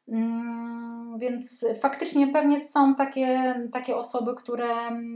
Mm, 0.08 1.18
więc 1.18 1.64
faktycznie 1.80 2.26
pewnie 2.28 2.60
są 2.60 2.94
takie, 2.94 3.54
takie 3.72 3.96
osoby, 3.96 4.34
które 4.34 4.66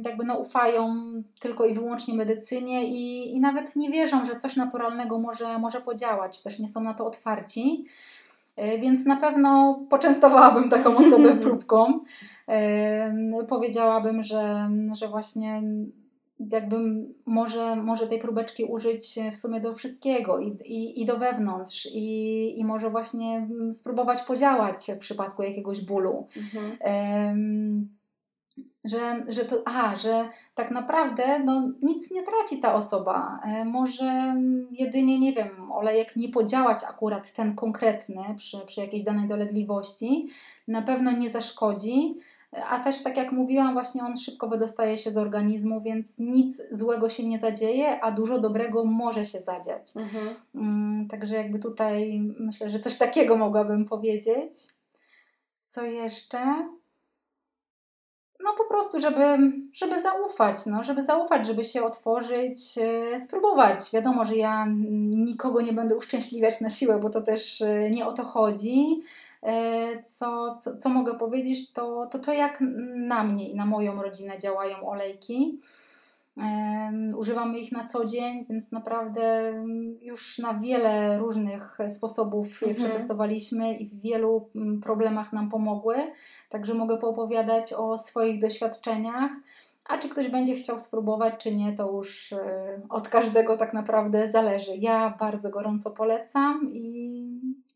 jakby 0.05 0.25
no 0.25 0.39
ufają 0.39 0.95
tylko 1.41 1.67
i 1.67 1.75
wyłącznie 1.75 2.15
medycynie 2.15 2.85
i, 2.85 3.35
i 3.37 3.41
nawet 3.41 3.77
nie 3.77 3.91
wierzą, 3.91 4.25
że 4.25 4.37
coś 4.37 4.57
naturalnego 4.57 5.19
może, 5.19 5.59
może 5.59 5.81
podziałać, 5.81 6.43
też 6.43 6.59
nie 6.59 6.69
są 6.69 6.81
na 6.81 6.95
to 6.95 7.07
otwarci. 7.07 7.87
E, 8.57 8.79
więc 8.79 9.07
na 9.07 9.17
pewno 9.17 9.81
poczęstowałabym 9.91 10.71
taką 10.71 10.97
osobę 10.97 11.37
próbką. 11.47 12.01
E, 12.49 13.15
powiedziałabym, 13.49 14.25
że, 14.25 14.71
że 14.95 15.09
właśnie 15.09 15.63
jakbym 16.41 17.15
może, 17.27 17.77
może 17.77 18.07
tej 18.07 18.19
próbeczki 18.19 18.65
użyć 18.65 19.19
w 19.33 19.37
sumie 19.37 19.61
do 19.61 19.73
wszystkiego 19.73 20.39
i, 20.39 20.47
i, 20.65 21.03
i 21.03 21.07
do 21.07 21.19
wewnątrz 21.19 21.89
i, 21.93 22.61
i 22.61 22.65
może 22.65 22.91
właśnie 22.91 23.49
spróbować 23.73 24.23
podziałać 24.23 24.87
w 24.97 24.99
przypadku 24.99 25.43
jakiegoś 25.43 25.81
bólu. 25.81 26.27
Mhm. 26.37 26.77
Um, 27.29 27.89
że, 28.85 29.25
że 29.29 29.45
to, 29.45 29.63
aha, 29.65 29.97
że 29.97 30.29
tak 30.55 30.71
naprawdę 30.71 31.39
no, 31.39 31.71
nic 31.83 32.11
nie 32.11 32.23
traci 32.23 32.59
ta 32.59 32.75
osoba. 32.75 33.41
E, 33.45 33.65
może 33.65 34.37
jedynie, 34.71 35.21
nie 35.21 35.33
wiem, 35.33 35.73
olejek 35.73 36.17
nie 36.17 36.29
podziałać 36.29 36.85
akurat 36.89 37.33
ten 37.33 37.55
konkretny 37.55 38.23
przy, 38.37 38.61
przy 38.67 38.81
jakiejś 38.81 39.05
danej 39.05 39.29
dolegliwości, 39.29 40.29
na 40.69 40.83
pewno 40.83 41.13
nie 41.13 41.31
zaszkodzi, 41.31 42.15
a 42.69 42.81
też 42.81 43.03
tak 43.03 43.17
jak 43.17 43.33
mówiłam, 43.33 43.73
właśnie 43.73 44.03
on 44.03 44.17
szybko 44.17 44.49
wydostaje 44.49 44.99
się 44.99 45.11
z 45.11 45.17
organizmu, 45.17 45.81
więc 45.81 46.19
nic 46.19 46.63
złego 46.73 47.09
się 47.09 47.27
nie 47.27 47.39
zadzieje, 47.39 48.01
a 48.01 48.11
dużo 48.11 48.39
dobrego 48.39 48.85
może 48.85 49.27
się 49.27 49.41
zadziać. 49.41 49.97
Mhm. 49.97 50.35
Mm, 50.55 51.09
także 51.09 51.35
jakby 51.35 51.59
tutaj 51.59 52.21
myślę, 52.39 52.71
że 52.71 52.81
coś 52.81 52.99
takiego 52.99 53.37
mogłabym 53.37 53.85
powiedzieć. 53.85 54.53
Co 55.69 55.85
jeszcze? 55.85 56.39
no 58.45 58.53
po 58.53 58.65
prostu, 58.65 59.01
żeby, 59.01 59.39
żeby 59.73 60.03
zaufać, 60.03 60.67
no, 60.67 60.85
żeby 60.85 61.03
zaufać, 61.03 61.47
żeby 61.47 61.65
się 61.65 61.85
otworzyć, 61.85 62.79
e, 62.79 63.21
spróbować. 63.21 63.79
Wiadomo, 63.93 64.25
że 64.25 64.37
ja 64.37 64.67
nikogo 65.11 65.61
nie 65.61 65.73
będę 65.73 65.97
uszczęśliwiać 65.97 66.61
na 66.61 66.71
siłę, 66.71 66.99
bo 66.99 67.11
to 67.11 67.21
też 67.21 67.63
e, 67.63 67.91
nie 67.91 68.07
o 68.07 68.13
to 68.13 68.23
chodzi. 68.23 69.03
E, 69.45 70.03
co, 70.03 70.57
co, 70.61 70.77
co 70.77 70.89
mogę 70.89 71.19
powiedzieć, 71.19 71.73
to, 71.73 72.07
to 72.11 72.19
to 72.19 72.33
jak 72.33 72.59
na 72.97 73.25
mnie 73.25 73.49
i 73.49 73.57
na 73.57 73.67
moją 73.67 74.03
rodzinę 74.03 74.39
działają 74.39 74.89
olejki. 74.89 75.61
Używamy 77.17 77.59
ich 77.59 77.73
na 77.73 77.85
co 77.87 78.05
dzień, 78.05 78.47
więc 78.51 78.73
naprawdę 78.73 79.53
już 80.03 80.39
na 80.39 80.55
wiele 80.55 81.19
różnych 81.19 81.79
sposobów 81.91 82.63
je 82.63 82.69
mhm. 82.69 82.87
przetestowaliśmy 82.87 83.75
i 83.75 83.89
w 83.89 84.01
wielu 84.01 84.49
problemach 84.83 85.33
nam 85.33 85.51
pomogły. 85.51 85.97
Także 86.51 86.75
mogę 86.75 86.99
poopowiadać 86.99 87.73
o 87.73 87.99
swoich 87.99 88.41
doświadczeniach. 88.41 89.31
A 89.85 89.99
czy 89.99 90.09
ktoś 90.09 90.29
będzie 90.29 90.55
chciał 90.55 90.79
spróbować, 90.79 91.35
czy 91.39 91.55
nie, 91.55 91.73
to 91.73 91.93
już 91.93 92.33
e, 92.33 92.81
od 92.89 93.09
każdego 93.09 93.57
tak 93.57 93.75
naprawdę 93.75 94.31
zależy. 94.31 94.77
Ja 94.77 95.17
bardzo 95.21 95.51
gorąco 95.51 95.91
polecam 95.91 96.71
i 96.73 97.23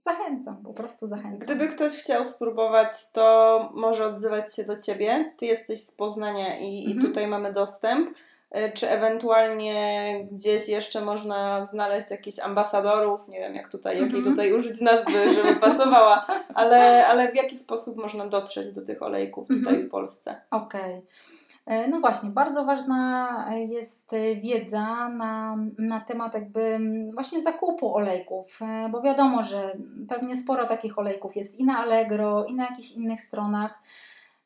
zachęcam, 0.09 0.57
po 0.62 0.73
prostu 0.73 1.07
zachęcam. 1.07 1.38
Gdyby 1.38 1.68
ktoś 1.68 1.92
chciał 1.92 2.25
spróbować, 2.25 3.11
to 3.12 3.71
może 3.75 4.07
odzywać 4.07 4.57
się 4.57 4.64
do 4.64 4.77
Ciebie. 4.77 5.35
Ty 5.37 5.47
jesteś 5.47 5.81
z 5.81 5.92
Poznania 5.92 6.59
i, 6.59 6.85
mhm. 6.85 6.99
i 6.99 7.09
tutaj 7.09 7.27
mamy 7.27 7.53
dostęp. 7.53 8.16
E, 8.51 8.73
czy 8.73 8.88
ewentualnie 8.88 10.29
gdzieś 10.33 10.68
jeszcze 10.68 11.01
można 11.01 11.64
znaleźć 11.64 12.11
jakichś 12.11 12.38
ambasadorów, 12.38 13.29
nie 13.29 13.38
wiem 13.38 13.55
jak 13.55 13.68
tutaj, 13.68 13.97
jakiej 13.97 14.11
mm 14.11 14.23
-hmm. 14.23 14.31
tutaj 14.31 14.53
użyć 14.53 14.81
nazwy, 14.81 15.33
żeby 15.33 15.57
pasowała, 15.66 16.27
ale, 16.55 17.07
ale 17.07 17.33
w 17.33 17.35
jaki 17.35 17.59
sposób 17.59 17.97
można 17.97 18.27
dotrzeć 18.27 18.73
do 18.73 18.83
tych 18.83 19.03
olejków 19.03 19.49
tutaj 19.49 19.75
-hmm. 19.75 19.87
w 19.87 19.90
Polsce? 19.90 20.40
Okej. 20.51 20.94
Okay. 20.94 21.38
E, 21.68 21.88
no 21.88 22.00
właśnie, 22.00 22.31
bardzo 22.31 22.64
ważna 22.64 23.28
jest 23.68 24.11
wiedza 24.42 25.09
na, 25.09 25.57
na 25.78 26.00
temat 26.00 26.35
jakby 26.35 26.78
właśnie 27.14 27.42
zakupu 27.42 27.94
olejków, 27.94 28.59
e, 28.62 28.88
bo 28.88 29.02
wiadomo, 29.02 29.42
że 29.42 29.76
pewnie 30.09 30.37
sporo 30.37 30.66
takich 30.66 30.98
olejków 30.98 31.37
jest 31.37 31.61
i 31.61 31.64
na 31.64 31.78
Allegro, 31.78 32.44
i 32.44 32.54
na 32.54 32.64
jakichś 32.64 32.92
innych 32.92 33.20
stronach. 33.20 33.83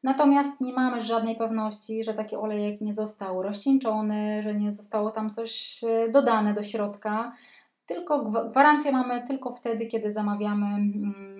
Natomiast 0.02 0.60
nie 0.60 0.72
mamy 0.72 1.02
żadnej 1.02 1.36
pewności, 1.36 2.04
że 2.04 2.14
taki 2.14 2.36
olejek 2.36 2.80
nie 2.80 2.94
został 2.94 3.42
rozcieńczony, 3.42 4.42
że 4.42 4.54
nie 4.54 4.72
zostało 4.72 5.10
tam 5.10 5.30
coś 5.30 5.80
e, 5.84 6.08
dodane 6.08 6.54
do 6.54 6.62
środka. 6.62 7.32
Tylko 7.86 8.30
gwarancję 8.50 8.92
mamy 8.92 9.26
tylko 9.26 9.52
wtedy, 9.52 9.86
kiedy 9.86 10.12
zamawiamy 10.12 10.66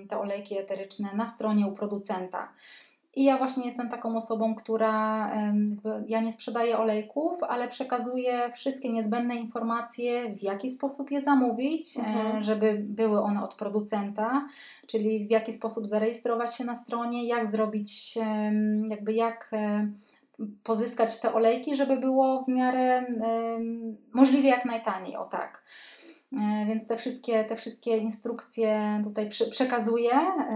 te 0.09 0.19
olejki 0.19 0.59
eteryczne 0.59 1.09
na 1.15 1.27
stronie 1.27 1.67
u 1.67 1.73
producenta. 1.73 2.49
I 3.17 3.25
ja 3.25 3.39
właśnie 3.39 3.67
jestem 3.67 3.89
taką 3.89 4.17
osobą, 4.17 4.55
która 4.55 5.31
ja 6.07 6.21
nie 6.21 6.33
sprzedaję 6.33 6.79
olejków, 6.79 7.43
ale 7.43 7.69
przekazuję 7.69 8.51
wszystkie 8.55 8.93
niezbędne 8.93 9.37
informacje, 9.37 10.35
w 10.35 10.43
jaki 10.43 10.71
sposób 10.71 11.11
je 11.11 11.21
zamówić, 11.21 11.97
e, 11.97 12.01
mhm. 12.01 12.43
żeby 12.43 12.79
były 12.85 13.21
one 13.21 13.45
od 13.45 13.55
producenta, 13.55 14.47
czyli 14.87 15.27
w 15.27 15.31
jaki 15.31 15.53
sposób 15.53 15.87
zarejestrować 15.87 16.57
się 16.57 16.65
na 16.65 16.77
stronie, 16.77 17.27
jak 17.27 17.51
zrobić, 17.51 18.19
jakby 18.89 19.13
jak 19.13 19.49
e, 19.53 19.89
pozyskać 20.63 21.21
te 21.21 21.35
olejki, 21.35 21.77
żeby 21.77 21.97
było 21.97 22.41
w 22.41 22.49
miarę 22.49 23.07
możliwie 24.13 24.49
jak 24.49 24.65
najtaniej, 24.65 25.17
o 25.17 25.25
tak. 25.25 25.65
E, 26.33 26.67
więc 26.67 26.87
te 26.87 26.97
wszystkie, 26.97 27.45
te 27.45 27.57
wszystkie 27.57 27.97
instrukcje 27.97 29.01
tutaj 29.05 29.31
przekazuję 29.51 30.13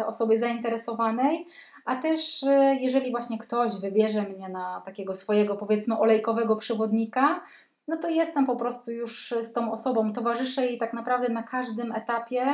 osobie 0.07 0.39
zainteresowanej, 0.39 1.47
a 1.87 1.97
też 1.97 2.43
e, 2.43 2.77
jeżeli 2.81 3.11
właśnie 3.11 3.39
ktoś 3.39 3.77
wybierze 3.77 4.23
mnie 4.23 4.49
na 4.49 4.83
takiego 4.85 5.15
swojego 5.15 5.57
powiedzmy 5.57 5.99
olejkowego 5.99 6.57
przewodnika, 6.57 7.41
no 7.89 7.97
to 7.97 8.09
jestem 8.09 8.47
po 8.47 8.57
prostu 8.57 8.93
już 8.93 9.35
z 9.43 9.53
tą 9.53 9.73
osobą, 9.73 10.13
towarzyszę 10.13 10.67
jej 10.67 10.79
tak 10.79 10.93
naprawdę 10.93 11.29
na 11.29 11.43
każdym 11.43 11.93
etapie 11.93 12.47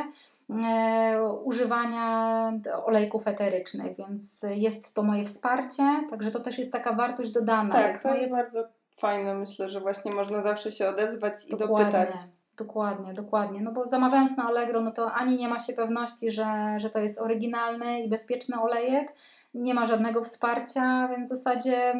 e, 0.64 1.32
używania 1.44 2.52
olejków 2.84 3.28
eterycznych, 3.28 3.96
więc 3.96 4.42
jest 4.42 4.94
to 4.94 5.02
moje 5.02 5.24
wsparcie, 5.24 6.04
także 6.10 6.30
to 6.30 6.40
też 6.40 6.58
jest 6.58 6.72
taka 6.72 6.92
wartość 6.92 7.30
dodana. 7.30 7.72
Tak, 7.72 8.02
to 8.02 8.08
moje... 8.08 8.20
jest 8.20 8.32
bardzo 8.32 8.64
fajne, 8.96 9.34
myślę, 9.34 9.70
że 9.70 9.80
właśnie 9.80 10.12
można 10.12 10.42
zawsze 10.42 10.72
się 10.72 10.88
odezwać 10.88 11.46
i 11.48 11.56
Dokładnie. 11.56 11.84
dopytać. 11.84 12.14
Dokładnie, 12.58 13.14
dokładnie. 13.14 13.60
No 13.60 13.72
bo 13.72 13.86
zamawiając 13.86 14.36
na 14.36 14.44
Allegro, 14.44 14.80
no 14.80 14.92
to 14.92 15.12
ani 15.12 15.36
nie 15.36 15.48
ma 15.48 15.58
się 15.58 15.72
pewności, 15.72 16.30
że, 16.30 16.74
że 16.76 16.90
to 16.90 16.98
jest 16.98 17.20
oryginalny 17.20 18.00
i 18.00 18.08
bezpieczny 18.08 18.60
olejek, 18.60 19.12
nie 19.54 19.74
ma 19.74 19.86
żadnego 19.86 20.24
wsparcia, 20.24 21.08
więc 21.08 21.28
w 21.28 21.36
zasadzie 21.36 21.94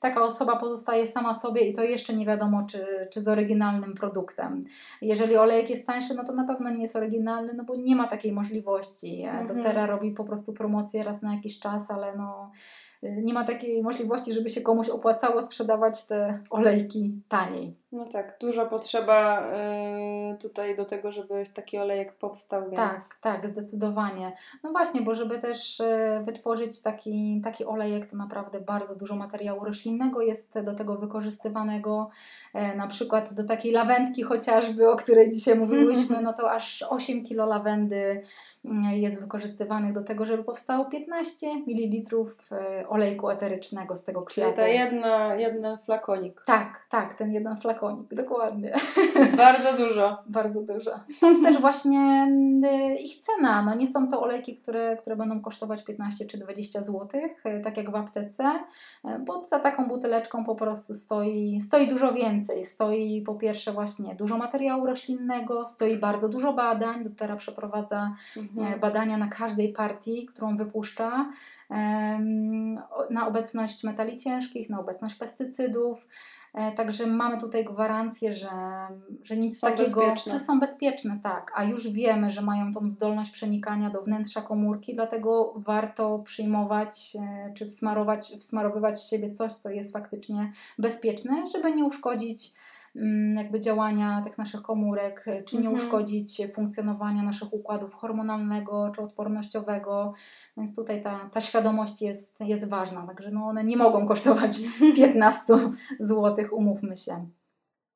taka 0.00 0.22
osoba 0.22 0.56
pozostaje 0.56 1.06
sama 1.06 1.34
sobie 1.34 1.60
i 1.60 1.72
to 1.72 1.82
jeszcze 1.82 2.12
nie 2.14 2.26
wiadomo, 2.26 2.66
czy, 2.70 3.08
czy 3.10 3.20
z 3.20 3.28
oryginalnym 3.28 3.94
produktem. 3.94 4.64
Jeżeli 5.02 5.36
olejek 5.36 5.70
jest 5.70 5.86
tańszy, 5.86 6.14
no 6.14 6.24
to 6.24 6.32
na 6.32 6.44
pewno 6.44 6.70
nie 6.70 6.82
jest 6.82 6.96
oryginalny, 6.96 7.52
no 7.52 7.64
bo 7.64 7.74
nie 7.74 7.96
ma 7.96 8.08
takiej 8.08 8.32
możliwości. 8.32 9.22
Mhm. 9.22 9.46
doTERRA 9.46 9.86
robi 9.86 10.10
po 10.10 10.24
prostu 10.24 10.52
promocję 10.52 11.04
raz 11.04 11.22
na 11.22 11.34
jakiś 11.34 11.58
czas, 11.58 11.90
ale 11.90 12.16
no 12.16 12.50
nie 13.02 13.34
ma 13.34 13.44
takiej 13.44 13.82
możliwości, 13.82 14.32
żeby 14.32 14.50
się 14.50 14.60
komuś 14.60 14.88
opłacało 14.88 15.42
sprzedawać 15.42 16.06
te 16.06 16.38
olejki 16.50 17.22
taniej. 17.28 17.76
No 17.92 18.04
tak, 18.04 18.36
dużo 18.40 18.66
potrzeba 18.66 19.42
y, 20.34 20.38
tutaj 20.38 20.76
do 20.76 20.84
tego, 20.84 21.12
żeby 21.12 21.44
taki 21.54 21.78
olejek 21.78 22.12
powstał. 22.12 22.62
Więc... 22.62 22.76
Tak, 22.76 22.98
tak, 23.22 23.50
zdecydowanie. 23.50 24.32
No 24.62 24.72
właśnie, 24.72 25.00
bo 25.00 25.14
żeby 25.14 25.38
też 25.38 25.80
y, 25.80 26.22
wytworzyć 26.24 26.82
taki, 26.82 27.40
taki 27.44 27.64
olejek, 27.64 28.06
to 28.06 28.16
naprawdę 28.16 28.60
bardzo 28.60 28.96
dużo 28.96 29.16
materiału 29.16 29.64
roślinnego 29.64 30.22
jest 30.22 30.60
do 30.60 30.74
tego 30.74 30.96
wykorzystywanego. 30.96 32.10
E, 32.54 32.76
na 32.76 32.86
przykład 32.86 33.34
do 33.34 33.44
takiej 33.44 33.72
lawendki 33.72 34.22
chociażby, 34.22 34.90
o 34.90 34.96
której 34.96 35.30
dzisiaj 35.30 35.58
mówiłyśmy, 35.68 36.22
no 36.22 36.32
to 36.32 36.50
aż 36.50 36.84
8 36.88 37.24
kilo 37.24 37.46
lawendy 37.46 38.22
mm, 38.64 38.84
jest 38.84 39.20
wykorzystywanych 39.20 39.92
do 39.92 40.02
tego, 40.02 40.26
żeby 40.26 40.44
powstało 40.44 40.84
15 40.84 41.46
ml 41.66 42.16
e, 42.52 42.88
olejku 42.88 43.30
eterycznego 43.30 43.96
z 43.96 44.04
tego 44.04 44.22
kwiatu. 44.22 44.56
Czyli 44.56 44.56
ta 44.56 44.68
jedna, 44.68 45.34
jeden 45.34 45.78
flakonik. 45.78 46.42
Tak, 46.46 46.86
tak, 46.90 47.14
ten 47.14 47.32
jeden 47.32 47.56
flakonik 47.60 47.77
flakonik, 47.78 48.14
dokładnie. 48.14 48.74
Bardzo 49.36 49.76
dużo. 49.76 50.18
Bardzo 50.26 50.62
dużo. 50.62 50.90
Stąd 51.16 51.42
też 51.42 51.60
właśnie 51.60 52.28
y, 52.64 52.94
ich 52.94 53.20
cena. 53.20 53.62
No 53.62 53.74
nie 53.74 53.86
są 53.86 54.08
to 54.08 54.22
olejki, 54.22 54.56
które, 54.56 54.96
które 54.96 55.16
będą 55.16 55.40
kosztować 55.40 55.84
15 55.84 56.26
czy 56.26 56.38
20 56.38 56.82
zł, 56.82 57.08
y, 57.46 57.60
tak 57.64 57.76
jak 57.76 57.90
w 57.90 57.94
aptece, 57.94 58.44
y, 59.04 59.08
bo 59.18 59.44
za 59.44 59.58
taką 59.58 59.88
buteleczką 59.88 60.44
po 60.44 60.54
prostu 60.54 60.94
stoi, 60.94 61.60
stoi 61.60 61.88
dużo 61.88 62.12
więcej. 62.12 62.64
Stoi 62.64 63.22
po 63.22 63.34
pierwsze 63.34 63.72
właśnie 63.72 64.14
dużo 64.14 64.38
materiału 64.38 64.86
roślinnego, 64.86 65.66
stoi 65.66 65.98
bardzo 65.98 66.28
dużo 66.28 66.52
badań. 66.52 67.04
Dotera 67.04 67.36
przeprowadza 67.36 68.14
mhm. 68.36 68.80
badania 68.80 69.16
na 69.16 69.28
każdej 69.28 69.72
partii, 69.72 70.26
którą 70.26 70.56
wypuszcza 70.56 71.30
na 73.10 73.26
obecność 73.26 73.84
metali 73.84 74.16
ciężkich, 74.16 74.70
na 74.70 74.80
obecność 74.80 75.14
pestycydów. 75.14 76.08
E, 76.54 76.72
także 76.72 77.06
mamy 77.06 77.38
tutaj 77.38 77.64
gwarancję, 77.64 78.32
że, 78.32 78.50
że 79.22 79.36
nic 79.36 79.58
są 79.58 79.66
takiego, 79.66 80.00
bezpieczne. 80.00 80.32
że 80.32 80.44
są 80.44 80.60
bezpieczne, 80.60 81.18
tak. 81.22 81.52
A 81.54 81.64
już 81.64 81.88
wiemy, 81.88 82.30
że 82.30 82.42
mają 82.42 82.72
tą 82.72 82.88
zdolność 82.88 83.30
przenikania 83.30 83.90
do 83.90 84.02
wnętrza 84.02 84.42
komórki, 84.42 84.94
dlatego 84.94 85.54
warto 85.56 86.18
przyjmować 86.18 87.16
e, 87.20 87.52
czy 87.54 87.66
wsmarować, 87.66 88.32
wsmarowywać 88.38 89.00
z 89.00 89.10
siebie 89.10 89.32
coś, 89.32 89.52
co 89.52 89.70
jest 89.70 89.92
faktycznie 89.92 90.52
bezpieczne, 90.78 91.44
żeby 91.52 91.72
nie 91.72 91.84
uszkodzić 91.84 92.52
jakby 93.36 93.60
działania 93.60 94.22
tych 94.26 94.38
naszych 94.38 94.62
komórek, 94.62 95.24
czy 95.46 95.56
nie 95.56 95.68
mhm. 95.68 95.76
uszkodzić 95.76 96.42
funkcjonowania 96.54 97.22
naszych 97.22 97.52
układów 97.52 97.94
hormonalnego 97.94 98.90
czy 98.94 99.02
odpornościowego. 99.02 100.12
Więc 100.56 100.76
tutaj 100.76 101.02
ta, 101.02 101.30
ta 101.32 101.40
świadomość 101.40 102.02
jest, 102.02 102.40
jest 102.40 102.68
ważna. 102.68 103.06
Także 103.06 103.30
no 103.30 103.46
one 103.46 103.64
nie 103.64 103.76
mogą 103.76 104.06
kosztować 104.06 104.60
15 104.96 105.44
zł, 106.00 106.46
umówmy 106.52 106.96
się. 106.96 107.26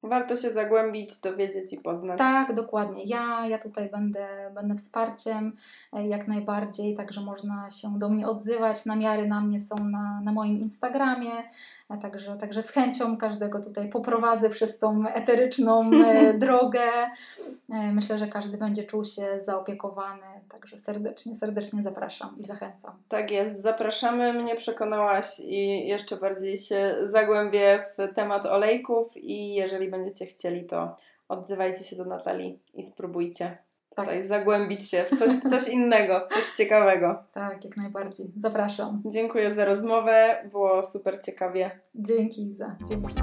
Warto 0.05 0.37
się 0.37 0.51
zagłębić, 0.51 1.21
dowiedzieć 1.21 1.73
i 1.73 1.77
poznać. 1.81 2.19
Tak, 2.19 2.55
dokładnie. 2.55 3.03
Ja, 3.05 3.47
ja 3.47 3.59
tutaj 3.59 3.91
będę, 3.91 4.27
będę 4.55 4.75
wsparciem 4.75 5.57
e, 5.93 6.07
jak 6.07 6.29
najbardziej, 6.29 6.97
także 6.97 7.21
można 7.21 7.71
się 7.71 7.99
do 7.99 8.09
mnie 8.09 8.29
odzywać. 8.29 8.87
Namiary 8.87 9.29
na 9.29 9.41
mnie 9.41 9.61
są 9.61 9.85
na, 9.85 10.21
na 10.25 10.33
moim 10.33 10.61
Instagramie. 10.61 11.31
Także, 11.99 12.37
także 12.37 12.63
z 12.63 12.71
chęcią 12.71 13.17
każdego 13.17 13.61
tutaj 13.61 13.89
poprowadzę 13.89 14.51
przez 14.51 14.79
tą 14.79 15.05
eteryczną 15.09 15.91
e, 16.07 16.35
drogę. 16.35 16.81
E, 17.71 17.93
myślę, 17.93 18.19
że 18.19 18.27
każdy 18.27 18.59
będzie 18.59 18.85
czuł 18.85 19.05
się 19.05 19.41
zaopiekowany, 19.45 20.27
także 20.49 20.77
serdecznie, 20.77 21.35
serdecznie 21.35 21.83
zapraszam 21.83 22.39
i 22.39 22.45
zachęcam. 22.45 22.93
Tak 23.09 23.31
jest, 23.31 23.63
zapraszamy, 23.63 24.33
mnie 24.33 24.57
przekonałaś 24.57 25.41
i 25.41 25.89
jeszcze 25.89 26.17
bardziej 26.17 26.59
się 26.59 26.95
zagłębię 27.05 27.85
w 27.99 28.15
temat 28.15 28.47
olejków 28.47 29.17
i 29.17 29.55
jeżeli 29.55 29.91
będziecie 29.91 30.27
chcieli, 30.27 30.67
to 30.67 30.97
odzywajcie 31.29 31.85
się 31.85 31.97
do 31.97 32.05
Natalii 32.05 32.59
i 32.75 32.83
spróbujcie 32.83 33.59
tak. 33.95 34.05
tutaj 34.05 34.23
zagłębić 34.23 34.91
się 34.91 35.05
w 35.05 35.19
coś, 35.19 35.33
w 35.33 35.51
coś 35.51 35.69
innego, 35.69 36.29
coś 36.31 36.53
ciekawego. 36.57 37.25
Tak, 37.33 37.65
jak 37.65 37.77
najbardziej. 37.77 38.33
Zapraszam. 38.37 39.03
Dziękuję 39.07 39.55
za 39.55 39.65
rozmowę, 39.65 40.49
było 40.51 40.83
super 40.83 41.21
ciekawie. 41.25 41.71
Dzięki 41.95 42.55
za. 42.55 42.77
Dzięki. 42.89 43.15